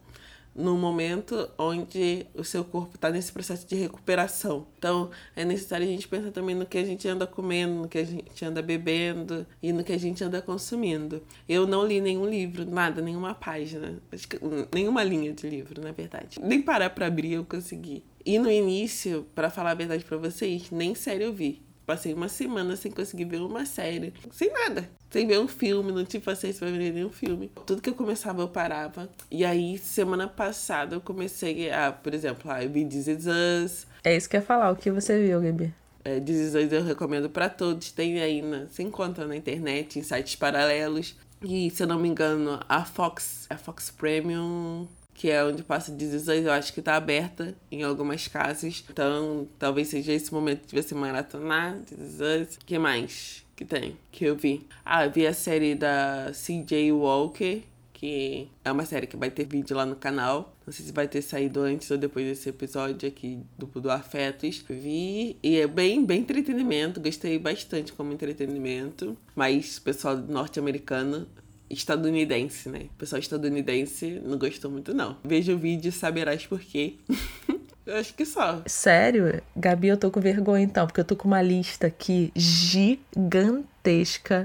no 0.56 0.78
momento 0.78 1.50
onde 1.58 2.26
o 2.34 2.44
seu 2.44 2.64
corpo 2.64 2.96
está 2.96 3.10
nesse 3.10 3.32
processo 3.32 3.68
de 3.68 3.76
recuperação. 3.76 4.68
Então, 4.78 5.10
é 5.36 5.46
necessário 5.46 5.86
a 5.86 5.90
gente 5.90 6.08
pensar 6.08 6.32
também 6.32 6.56
no 6.56 6.66
que 6.66 6.78
a 6.78 6.84
gente 6.84 7.08
anda 7.08 7.26
comendo, 7.26 7.74
no 7.74 7.88
que 7.88 7.98
a 7.98 8.04
gente 8.04 8.44
anda 8.44 8.62
bebendo 8.62 9.46
e 9.62 9.72
no 9.72 9.84
que 9.84 9.94
a 9.94 9.98
gente 9.98 10.24
anda 10.24 10.42
consumindo. 10.42 11.22
Eu 11.48 11.66
não 11.66 11.86
li 11.86 12.02
nenhum 12.02 12.28
livro, 12.28 12.66
nada, 12.66 13.02
nenhuma 13.02 13.34
página, 13.34 14.02
nenhuma 14.74 15.04
linha 15.04 15.34
de 15.34 15.50
livro, 15.50 15.82
na 15.82 15.92
verdade. 15.92 16.40
Nem 16.42 16.62
parar 16.62 16.90
para 16.90 17.08
abrir 17.08 17.34
eu 17.34 17.46
consegui. 17.46 18.04
E 18.26 18.38
no 18.38 18.52
início, 18.52 19.26
para 19.34 19.50
falar 19.50 19.72
a 19.72 19.76
verdade 19.76 20.04
para 20.04 20.18
vocês, 20.18 20.70
nem 20.72 20.94
série 20.94 21.24
eu 21.24 21.34
vi. 21.34 21.69
Passei 21.90 22.14
uma 22.14 22.30
semana 22.30 22.76
sem 22.76 22.92
conseguir 22.92 23.26
ver 23.26 23.42
uma 23.42 23.66
série, 23.66 24.14
sem 24.30 24.54
nada 24.54 24.88
sem 25.10 25.26
ver 25.26 25.40
um 25.40 25.48
filme, 25.48 25.92
não 25.92 26.06
tive 26.06 26.24
paciência 26.24 26.60
pra 26.60 26.78
ver 26.78 26.94
nenhum 26.94 27.10
filme. 27.10 27.52
Tudo 27.66 27.82
que 27.82 27.90
eu 27.90 27.96
começava 27.96 28.44
eu 28.44 28.48
parava. 28.48 29.10
E 29.32 29.44
aí, 29.44 29.76
semana 29.80 30.28
passada, 30.28 30.96
eu 30.96 31.02
comecei 31.02 31.72
a, 31.72 31.92
por 31.92 32.14
exemplo, 32.14 32.52
ah, 32.52 32.64
eu 32.64 32.70
vi 32.70 32.86
This 32.86 33.08
Is 33.08 33.26
Us. 33.26 33.88
É 34.04 34.16
isso 34.16 34.30
que 34.30 34.36
eu 34.36 34.40
ia 34.40 34.46
falar, 34.46 34.72
o 34.72 34.76
que 34.76 34.92
você 34.92 35.20
viu, 35.20 35.42
Gabi? 35.42 35.74
É, 36.06 36.20
This 36.20 36.38
Is 36.38 36.54
Us 36.54 36.72
eu 36.72 36.84
recomendo 36.84 37.28
para 37.28 37.50
todos. 37.50 37.92
Tem 37.92 38.22
aí, 38.22 38.44
na, 38.44 38.68
se 38.68 38.84
encontra 38.84 39.26
na 39.26 39.36
internet, 39.36 39.98
em 39.98 40.04
sites 40.04 40.36
paralelos. 40.36 41.16
E, 41.42 41.72
se 41.72 41.82
eu 41.82 41.88
não 41.88 41.98
me 41.98 42.08
engano, 42.08 42.60
a 42.70 42.86
Fox, 42.86 43.48
a 43.50 43.58
Fox 43.58 43.90
Premium 43.90 44.88
que 45.20 45.30
é 45.30 45.44
onde 45.44 45.64
passa 45.64 45.92
Us, 46.14 46.30
eu 46.30 46.52
acho 46.52 46.72
que 46.72 46.82
tá 46.82 46.96
aberta 46.96 47.54
em 47.70 47.84
algumas 47.84 48.26
casas. 48.30 48.86
Então, 48.90 49.46
talvez 49.60 49.90
seja 49.90 50.14
esse 50.14 50.34
momento 50.34 50.66
de 50.66 50.82
você 50.82 50.96
maratonar 50.96 51.78
This 51.80 52.00
Is 52.00 52.20
Us. 52.22 52.56
O 52.56 52.66
que 52.66 52.80
mais? 52.80 53.44
que 53.60 53.66
tem, 53.66 53.98
que 54.10 54.24
eu 54.24 54.38
vi. 54.38 54.66
Ah, 54.86 55.06
eu 55.06 55.12
vi 55.12 55.28
a 55.28 55.34
série 55.34 55.76
da 55.76 56.32
CJ 56.32 56.94
Walker, 56.94 57.62
porque 57.92 58.48
é 58.64 58.72
uma 58.72 58.86
série 58.86 59.06
que 59.06 59.18
vai 59.18 59.30
ter 59.30 59.46
vídeo 59.46 59.76
lá 59.76 59.86
no 59.86 59.98
canal. 59.98 60.56
Não 60.66 60.72
sei 60.72 60.86
se 60.86 60.94
vai 60.94 61.10
ter 61.10 61.22
saído 61.22 61.60
antes 61.60 61.92
ou 61.92 61.98
depois 61.98 62.26
desse 62.26 62.48
episódio 62.48 63.10
aqui 63.10 63.38
do, 63.58 63.66
do 63.66 63.92
Afetos. 63.92 64.64
Vi 64.70 65.36
e 65.44 65.58
é 65.58 65.68
bem, 65.68 66.06
bem 66.06 66.22
entretenimento. 66.22 67.02
Gostei 67.02 67.38
bastante 67.38 67.92
como 67.92 68.14
entretenimento. 68.14 69.18
Mas 69.36 69.78
pessoal 69.78 70.16
norte-americano 70.16 71.28
estadunidense, 71.70 72.70
né? 72.70 72.88
O 72.96 72.98
pessoal 72.98 73.20
estadunidense 73.20 74.22
não 74.26 74.38
gostou 74.38 74.72
muito, 74.72 74.94
não. 74.94 75.18
Veja 75.24 75.54
o 75.54 75.58
vídeo 75.58 75.90
e 75.90 75.92
saberás 75.92 76.46
por 76.46 76.60
quê. 76.60 76.96
eu 77.86 77.96
acho 77.98 78.14
que 78.14 78.26
só. 78.26 78.62
Sério? 78.66 79.42
Gabi, 79.56 79.88
eu 79.88 79.98
tô 79.98 80.12
com 80.12 80.20
vergonha 80.20 80.64
então, 80.64 80.86
porque 80.86 81.00
eu 81.02 81.06
tô 81.06 81.16
com 81.16 81.28
uma 81.28 81.42
lista 81.42 81.88
aqui 81.88 82.32
gigantesca 82.36 83.68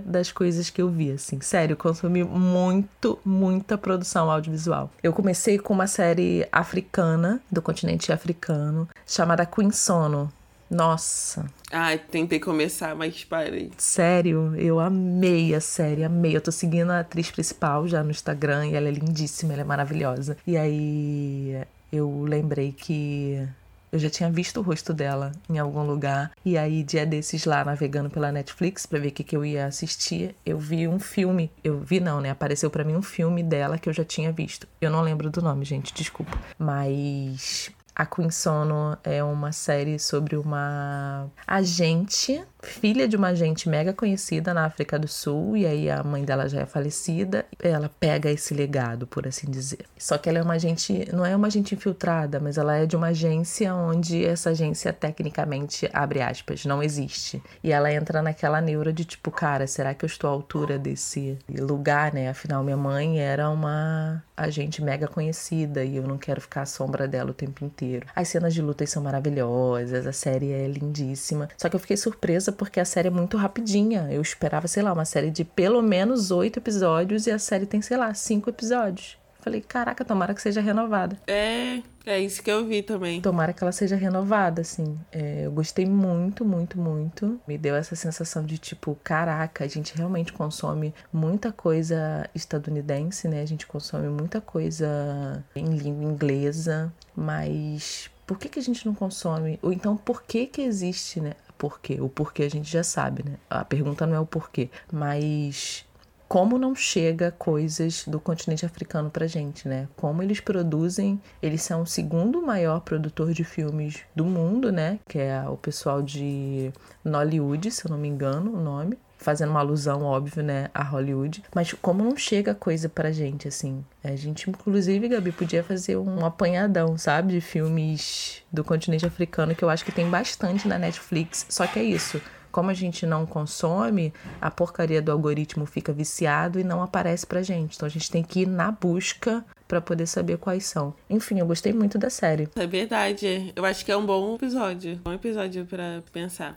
das 0.07 0.33
coisas 0.33 0.71
que 0.71 0.81
eu 0.81 0.89
vi, 0.89 1.11
assim. 1.13 1.41
Sério, 1.41 1.77
consumi 1.77 2.25
muito, 2.25 3.19
muita 3.25 3.77
produção 3.77 4.31
audiovisual. 4.31 4.91
Eu 5.03 5.13
comecei 5.13 5.59
com 5.59 5.75
uma 5.75 5.87
série 5.87 6.47
africana, 6.51 7.41
do 7.51 7.61
continente 7.61 8.13
africano, 8.13 8.89
chamada 9.07 9.45
Queen 9.47 9.71
Sono. 9.71 10.33
Nossa. 10.71 11.47
Ai, 11.71 11.99
tentei 11.99 12.41
começar, 12.41 12.95
mas 12.95 13.25
parei. 13.25 13.71
Sério, 13.77 14.55
eu 14.57 14.81
amei 14.81 15.55
a 15.55 15.61
série, 15.61 16.05
amei. 16.05 16.37
Eu 16.37 16.41
tô 16.41 16.51
seguindo 16.51 16.91
a 16.91 17.01
atriz 17.01 17.31
principal 17.31 17.87
já 17.87 18.03
no 18.03 18.11
Instagram 18.11 18.67
e 18.67 18.75
ela 18.75 18.89
é 18.89 18.93
lindíssima, 18.93 19.53
ela 19.53 19.63
é 19.63 19.65
maravilhosa. 19.65 20.37
E 20.47 20.57
aí 20.57 21.63
eu 21.93 22.23
lembrei 22.23 22.73
que 22.73 23.47
eu 23.95 23.99
já 24.01 24.11
tinha 24.11 24.29
visto 24.29 24.59
o 24.59 24.63
rosto 24.63 24.93
dela 24.93 25.31
em 25.49 25.57
algum 25.57 25.85
lugar. 25.87 26.33
E 26.45 26.59
aí, 26.59 26.83
dia 26.83 27.07
desses 27.07 27.45
lá, 27.45 27.65
navegando 27.65 28.11
pela 28.11 28.33
Netflix 28.33 28.87
para 28.87 28.99
ver 28.99 29.09
o 29.09 29.13
que, 29.13 29.23
que 29.23 29.37
eu 29.37 29.45
ia 29.45 29.67
assistir, 29.67 30.35
eu 30.45 30.59
vi 30.59 30.89
um 30.89 30.99
filme. 30.99 31.49
Eu 31.63 31.79
vi 31.79 32.01
não, 32.01 32.21
né? 32.21 32.31
Apareceu 32.31 32.69
para 32.69 32.83
mim 32.83 32.97
um 32.97 33.03
filme 33.03 33.41
dela 33.41 33.79
que 33.79 33.89
eu 33.89 33.93
já 33.93 34.05
tinha 34.05 34.33
visto. 34.33 34.67
Eu 34.81 34.91
não 34.91 35.01
lembro 35.01 35.31
do 35.31 35.41
nome, 35.41 35.65
gente, 35.65 35.95
desculpa. 35.95 36.37
Mas 36.59 37.71
a 37.95 38.05
Queen 38.05 38.31
Sono 38.31 38.99
é 39.05 39.23
uma 39.23 39.53
série 39.53 39.99
sobre 39.99 40.37
uma 40.37 41.29
agente, 41.47 42.45
filha 42.65 43.07
de 43.07 43.17
uma 43.17 43.29
agente 43.29 43.69
mega 43.69 43.93
conhecida 43.93 44.53
na 44.53 44.65
África 44.65 44.99
do 44.99 45.07
Sul, 45.07 45.57
e 45.57 45.67
aí 45.67 45.91
a 45.91 46.03
mãe 46.03 46.25
dela 46.25 46.49
já 46.49 46.63
é 46.63 46.67
falecida. 46.67 47.45
Ela 47.61 47.91
pega 48.01 48.31
esse 48.31 48.55
legado, 48.55 49.07
por 49.07 49.27
assim 49.27 49.51
dizer. 49.51 49.85
Só 49.99 50.19
que 50.19 50.29
ela 50.29 50.39
é 50.39 50.43
uma 50.43 50.55
agente, 50.55 51.09
não 51.13 51.25
é 51.25 51.37
uma 51.37 51.47
agente 51.47 51.75
infiltrada, 51.75 52.41
mas 52.41 52.59
ela 52.59 52.77
é 52.77 52.87
de 52.87 52.97
uma 52.97 53.09
agência 53.09 53.75
onde 53.75 54.25
essa 54.25 54.51
agência 54.51 54.93
tecnicamente, 54.93 55.89
abre 55.93 56.21
aspas, 56.21 56.65
não 56.65 56.83
existe. 56.83 57.43
E 57.63 57.73
ela 57.73 57.93
entra 57.93 58.23
naquela 58.23 58.61
neura 58.61 58.93
de 58.93 59.05
tipo, 59.05 59.31
cara, 59.31 59.67
será 59.67 59.95
que 59.95 60.05
eu 60.05 60.09
estou 60.09 60.29
à 60.29 60.33
altura 60.33 60.79
desse 60.79 61.39
lugar, 61.49 62.13
né? 62.13 62.29
Afinal, 62.29 62.65
minha 62.65 62.77
mãe 62.77 63.21
era 63.21 63.49
uma 63.51 64.23
agente 64.37 64.83
mega 64.83 65.07
conhecida 65.07 65.85
e 65.85 65.97
eu 65.97 66.03
não 66.03 66.19
quero 66.19 66.41
ficar 66.41 66.63
à 66.63 66.67
sombra 66.67 67.07
dela 67.07 67.31
o 67.31 67.35
tempo 67.35 67.65
inteiro 67.65 67.75
inteiro. 67.75 68.07
As 68.15 68.29
cenas 68.29 68.55
de 68.55 68.63
lutas 68.63 68.91
são 68.91 69.03
maravilhosas, 69.03 70.07
a 70.07 70.13
série 70.13 70.53
é 70.53 70.67
lindíssima. 70.67 71.49
Só 71.57 71.69
que 71.69 71.77
eu 71.77 71.81
fiquei 71.81 71.97
surpresa 71.97 72.53
porque 72.55 72.81
a 72.81 72.85
série 72.85 73.09
é 73.09 73.11
muito 73.11 73.37
rapidinha. 73.37 74.09
Eu 74.11 74.23
esperava, 74.23 74.67
sei 74.69 74.83
lá, 74.83 74.93
uma 74.93 75.05
série 75.05 75.31
de 75.31 75.45
pelo 75.45 75.83
menos 75.83 76.31
oito 76.31 76.59
episódios 76.59 77.27
e 77.27 77.31
a 77.31 77.39
série 77.39 77.67
tem, 77.67 77.83
sei 77.83 77.97
lá, 77.97 78.13
cinco 78.15 78.49
episódios. 78.49 79.19
Falei, 79.45 79.61
caraca, 79.61 80.03
tomara 80.07 80.33
que 80.33 80.41
seja 80.41 80.63
renovada. 80.63 81.19
É, 81.27 81.83
é 82.07 82.19
isso 82.19 82.43
que 82.43 82.51
eu 82.51 82.65
vi 82.65 82.83
também. 82.83 83.21
Tomara 83.21 83.53
que 83.53 83.63
ela 83.63 83.73
seja 83.73 83.95
renovada, 83.95 84.63
assim. 84.63 84.99
É, 85.13 85.45
eu 85.45 85.53
gostei 85.53 85.85
muito, 85.85 86.47
muito, 86.47 86.81
muito. 86.81 87.39
Me 87.47 87.59
deu 87.59 87.77
essa 87.77 87.95
sensação 87.95 88.43
de 88.43 88.57
tipo, 88.57 88.99
caraca, 89.05 89.63
a 89.63 89.69
gente 89.69 89.95
realmente 89.95 90.33
consome 90.33 90.95
muita 91.13 91.53
coisa 91.53 92.27
estadunidense, 92.35 93.29
né? 93.29 93.43
A 93.43 93.47
gente 93.47 93.67
consome 93.67 94.09
muita 94.09 94.41
coisa 94.41 95.45
em 95.55 95.77
língua 95.77 96.05
inglesa, 96.05 96.91
mas 97.15 98.11
por 98.27 98.39
que, 98.39 98.49
que 98.49 98.59
a 98.59 98.63
gente 98.63 98.87
não 98.87 98.95
consome? 98.95 99.59
Ou 99.61 99.71
então, 99.71 99.95
por 99.95 100.23
que 100.23 100.47
que 100.47 100.63
existe, 100.63 101.21
né? 101.21 101.35
Por 101.65 101.81
quê? 101.81 101.99
O 101.99 102.11
porquê 102.11 102.43
a 102.43 102.51
gente 102.51 102.71
já 102.71 102.85
sabe, 102.85 103.25
né? 103.25 103.37
A 103.49 103.65
pergunta 103.65 104.07
não 104.07 104.15
é 104.15 104.21
o 104.21 104.27
porquê, 104.27 104.69
mas 104.93 105.87
como 106.29 106.59
não 106.59 106.75
chega 106.75 107.31
coisas 107.31 108.05
do 108.07 108.21
continente 108.21 108.67
africano 108.67 109.09
pra 109.09 109.27
gente, 109.27 109.67
né? 109.67 109.89
Como 109.97 110.23
eles 110.23 110.41
produzem, 110.41 111.19
eles 111.41 111.63
são 111.63 111.81
o 111.81 111.87
segundo 111.87 112.43
maior 112.43 112.81
produtor 112.81 113.33
de 113.33 113.45
filmes 113.45 114.01
do 114.15 114.27
mundo, 114.27 114.71
né? 114.71 114.99
Que 115.09 115.21
é 115.21 115.43
o 115.49 115.57
pessoal 115.57 116.03
de 116.03 116.71
Nollywood, 117.03 117.71
se 117.71 117.87
eu 117.87 117.91
não 117.91 117.97
me 117.97 118.09
engano, 118.09 118.55
o 118.55 118.61
nome. 118.61 118.99
Fazendo 119.25 119.51
uma 119.51 119.61
alusão, 119.61 120.03
óbvio, 120.03 120.43
né, 120.43 120.69
a 120.75 120.83
Hollywood. 120.83 121.43
Mas 121.55 121.73
como 121.73 122.05
não 122.05 122.15
chega 122.15 122.55
coisa 122.55 122.91
pra 122.91 123.11
gente, 123.11 123.49
assim. 123.49 123.83
A 124.03 124.15
gente, 124.15 124.51
inclusive, 124.51 125.09
Gabi, 125.09 125.33
podia 125.33 125.65
fazer 125.65 125.97
um 125.97 126.27
apanhadão, 126.27 126.99
sabe? 126.99 127.33
De 127.33 127.41
filmes 127.41 128.43
do 128.53 128.63
continente 128.63 129.07
africano, 129.07 129.55
que 129.55 129.65
eu 129.65 129.71
acho 129.71 129.83
que 129.83 129.91
tem 129.91 130.11
bastante 130.11 130.69
na 130.69 130.79
Netflix. 130.79 131.47
Só 131.49 131.67
que 131.67 131.79
é 131.79 131.83
isso 131.83 132.21
como 132.55 132.71
a 132.71 132.75
gente 132.75 133.05
não 133.05 133.27
consome, 133.27 134.15
a 134.41 134.49
porcaria 134.49 135.03
do 135.03 135.11
algoritmo 135.11 135.67
fica 135.67 135.93
viciado 135.93 136.61
e 136.61 136.63
não 136.63 136.85
aparece 136.85 137.27
pra 137.27 137.43
gente. 137.43 137.75
Então 137.75 137.85
a 137.85 137.91
gente 137.91 138.09
tem 138.09 138.23
que 138.23 138.43
ir 138.43 138.47
na 138.47 138.71
busca 138.71 139.45
para 139.67 139.81
poder 139.81 140.07
saber 140.07 140.39
quais 140.39 140.65
são. 140.65 140.95
Enfim, 141.11 141.41
eu 141.41 141.47
gostei 141.47 141.73
muito 141.73 141.99
da 141.99 142.09
série. 142.09 142.49
É 142.55 142.65
verdade. 142.65 143.53
Eu 143.57 143.65
acho 143.65 143.85
que 143.85 143.91
é 143.91 143.97
um 143.97 144.07
bom 144.07 144.37
episódio. 144.37 145.01
Um 145.05 145.13
episódio 145.13 145.67
para 145.67 146.05
pensar. 146.13 146.55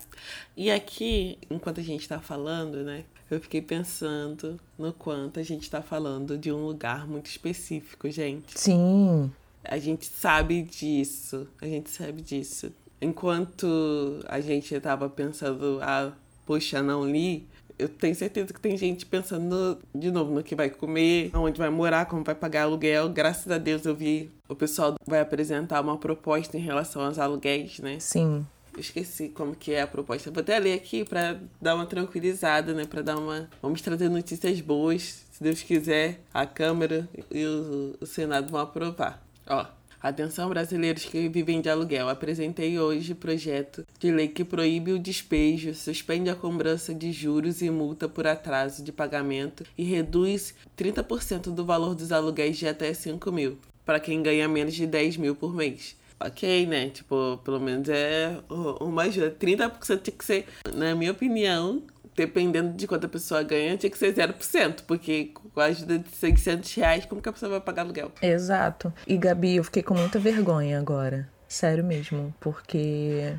E 0.56 0.70
aqui, 0.70 1.36
enquanto 1.50 1.80
a 1.80 1.82
gente 1.82 2.08
tá 2.08 2.20
falando, 2.20 2.84
né? 2.84 3.02
Eu 3.28 3.40
fiquei 3.40 3.60
pensando 3.60 4.56
no 4.78 4.92
quanto 4.92 5.40
a 5.40 5.42
gente 5.42 5.68
tá 5.68 5.82
falando 5.82 6.38
de 6.38 6.52
um 6.52 6.64
lugar 6.64 7.08
muito 7.08 7.26
específico, 7.26 8.08
gente. 8.08 8.56
Sim. 8.56 9.32
A 9.64 9.78
gente 9.78 10.06
sabe 10.06 10.62
disso. 10.62 11.48
A 11.60 11.66
gente 11.66 11.90
sabe 11.90 12.22
disso 12.22 12.72
enquanto 13.00 14.20
a 14.28 14.40
gente 14.40 14.74
estava 14.74 15.08
pensando, 15.08 15.78
ah, 15.82 16.12
poxa, 16.46 16.82
não 16.82 17.08
li, 17.08 17.46
eu 17.78 17.88
tenho 17.88 18.14
certeza 18.14 18.52
que 18.52 18.60
tem 18.60 18.76
gente 18.76 19.06
pensando 19.06 19.78
de 19.94 20.10
novo 20.10 20.34
no 20.34 20.42
que 20.42 20.54
vai 20.54 20.68
comer, 20.68 21.30
onde 21.34 21.58
vai 21.58 21.70
morar, 21.70 22.06
como 22.06 22.24
vai 22.24 22.34
pagar 22.34 22.62
aluguel. 22.62 23.08
Graças 23.08 23.50
a 23.52 23.58
Deus 23.58 23.86
eu 23.86 23.94
vi 23.94 24.30
o 24.48 24.56
pessoal 24.56 24.94
vai 25.06 25.20
apresentar 25.20 25.80
uma 25.80 25.98
proposta 25.98 26.56
em 26.56 26.60
relação 26.60 27.02
aos 27.02 27.18
aluguéis, 27.18 27.78
né? 27.80 28.00
Sim. 28.00 28.46
Eu 28.72 28.80
esqueci 28.80 29.28
como 29.28 29.54
que 29.54 29.72
é 29.72 29.82
a 29.82 29.86
proposta. 29.86 30.30
Vou 30.30 30.40
até 30.40 30.58
ler 30.58 30.74
aqui 30.74 31.04
para 31.04 31.38
dar 31.60 31.74
uma 31.74 31.84
tranquilizada, 31.84 32.72
né? 32.72 32.84
Para 32.84 33.02
dar 33.02 33.18
uma. 33.18 33.48
Vamos 33.60 33.82
trazer 33.82 34.08
notícias 34.08 34.60
boas. 34.60 35.26
Se 35.32 35.42
Deus 35.42 35.62
quiser, 35.62 36.20
a 36.32 36.46
Câmara 36.46 37.08
e 37.30 37.44
o, 37.44 37.96
o 38.00 38.06
Senado 38.06 38.50
vão 38.50 38.60
aprovar. 38.60 39.22
Ó, 39.46 39.66
Atenção 40.00 40.48
brasileiros 40.48 41.04
que 41.04 41.28
vivem 41.28 41.60
de 41.60 41.68
aluguel. 41.68 42.08
Apresentei 42.08 42.78
hoje 42.78 43.14
projeto 43.14 43.84
de 43.98 44.12
lei 44.12 44.28
que 44.28 44.44
proíbe 44.44 44.92
o 44.92 44.98
despejo, 44.98 45.74
suspende 45.74 46.30
a 46.30 46.36
cobrança 46.36 46.94
de 46.94 47.10
juros 47.10 47.60
e 47.62 47.68
multa 47.68 48.08
por 48.08 48.26
atraso 48.26 48.82
de 48.84 48.92
pagamento 48.92 49.64
e 49.76 49.82
reduz 49.82 50.54
30% 50.76 51.52
do 51.52 51.64
valor 51.64 51.96
dos 51.96 52.12
aluguéis 52.12 52.56
de 52.56 52.68
até 52.68 52.94
5 52.94 53.32
mil, 53.32 53.58
para 53.84 53.98
quem 53.98 54.22
ganha 54.22 54.46
menos 54.46 54.74
de 54.74 54.86
10 54.86 55.16
mil 55.16 55.34
por 55.34 55.52
mês. 55.52 55.96
Ok, 56.20 56.66
né? 56.66 56.90
Tipo, 56.90 57.38
pelo 57.44 57.60
menos 57.60 57.88
é 57.88 58.36
uma 58.80 59.02
ajuda. 59.02 59.36
30% 59.38 60.02
tinha 60.02 60.16
que 60.16 60.24
ser, 60.24 60.46
na 60.74 60.92
minha 60.94 61.12
opinião, 61.12 61.82
dependendo 62.18 62.74
de 62.74 62.86
quanto 62.86 63.06
a 63.06 63.08
pessoa 63.08 63.42
ganha, 63.42 63.76
tinha 63.76 63.90
que 63.90 63.98
ser 63.98 64.12
0%, 64.12 64.82
porque 64.86 65.30
com 65.32 65.60
a 65.60 65.66
ajuda 65.66 65.98
de 65.98 66.08
600 66.08 66.74
reais, 66.74 67.06
como 67.06 67.22
que 67.22 67.28
a 67.28 67.32
pessoa 67.32 67.50
vai 67.50 67.60
pagar 67.60 67.82
aluguel? 67.82 68.10
Exato. 68.20 68.92
E 69.06 69.16
Gabi, 69.16 69.56
eu 69.56 69.64
fiquei 69.64 69.82
com 69.82 69.94
muita 69.94 70.18
vergonha 70.18 70.78
agora. 70.78 71.28
Sério 71.46 71.82
mesmo, 71.82 72.34
porque 72.40 73.34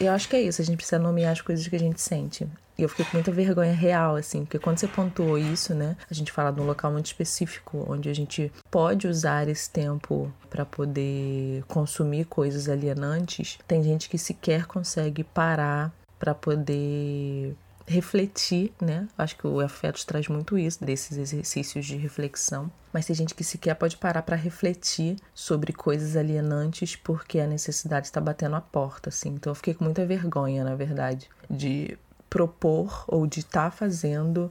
eu 0.00 0.10
acho 0.10 0.28
que 0.28 0.34
é 0.34 0.42
isso, 0.42 0.60
a 0.60 0.64
gente 0.64 0.76
precisa 0.76 0.98
nomear 0.98 1.32
as 1.32 1.40
coisas 1.40 1.68
que 1.68 1.76
a 1.76 1.78
gente 1.78 2.00
sente. 2.00 2.48
E 2.76 2.82
eu 2.82 2.88
fiquei 2.88 3.04
com 3.04 3.16
muita 3.18 3.30
vergonha 3.30 3.72
real, 3.72 4.16
assim, 4.16 4.44
porque 4.44 4.58
quando 4.58 4.78
você 4.78 4.88
pontuou 4.88 5.38
isso, 5.38 5.72
né? 5.72 5.96
A 6.10 6.14
gente 6.14 6.32
fala 6.32 6.50
de 6.50 6.60
um 6.60 6.66
local 6.66 6.90
muito 6.90 7.06
específico, 7.06 7.86
onde 7.88 8.08
a 8.08 8.12
gente 8.12 8.50
pode 8.68 9.06
usar 9.06 9.46
esse 9.48 9.70
tempo 9.70 10.32
para 10.50 10.64
poder 10.64 11.62
consumir 11.68 12.24
coisas 12.24 12.68
alienantes. 12.68 13.58
Tem 13.68 13.80
gente 13.84 14.08
que 14.08 14.18
sequer 14.18 14.66
consegue 14.66 15.22
parar 15.22 15.92
para 16.18 16.34
poder 16.34 17.54
refletir, 17.86 18.72
né? 18.80 19.08
Acho 19.16 19.36
que 19.36 19.46
o 19.46 19.60
afeto 19.60 20.04
traz 20.06 20.28
muito 20.28 20.56
isso, 20.56 20.84
desses 20.84 21.16
exercícios 21.18 21.84
de 21.84 21.96
reflexão. 21.96 22.70
Mas 22.92 23.06
tem 23.06 23.14
gente 23.14 23.34
que 23.34 23.44
sequer 23.44 23.74
pode 23.74 23.96
parar 23.96 24.22
para 24.22 24.36
refletir 24.36 25.16
sobre 25.34 25.72
coisas 25.72 26.16
alienantes 26.16 26.96
porque 26.96 27.40
a 27.40 27.46
necessidade 27.46 28.06
está 28.06 28.20
batendo 28.20 28.56
a 28.56 28.60
porta, 28.60 29.08
assim. 29.10 29.30
Então 29.30 29.50
eu 29.50 29.54
fiquei 29.54 29.74
com 29.74 29.84
muita 29.84 30.06
vergonha, 30.06 30.64
na 30.64 30.74
verdade, 30.74 31.28
de 31.50 31.98
propor 32.30 33.04
ou 33.06 33.26
de 33.26 33.40
estar 33.40 33.64
tá 33.64 33.70
fazendo 33.70 34.50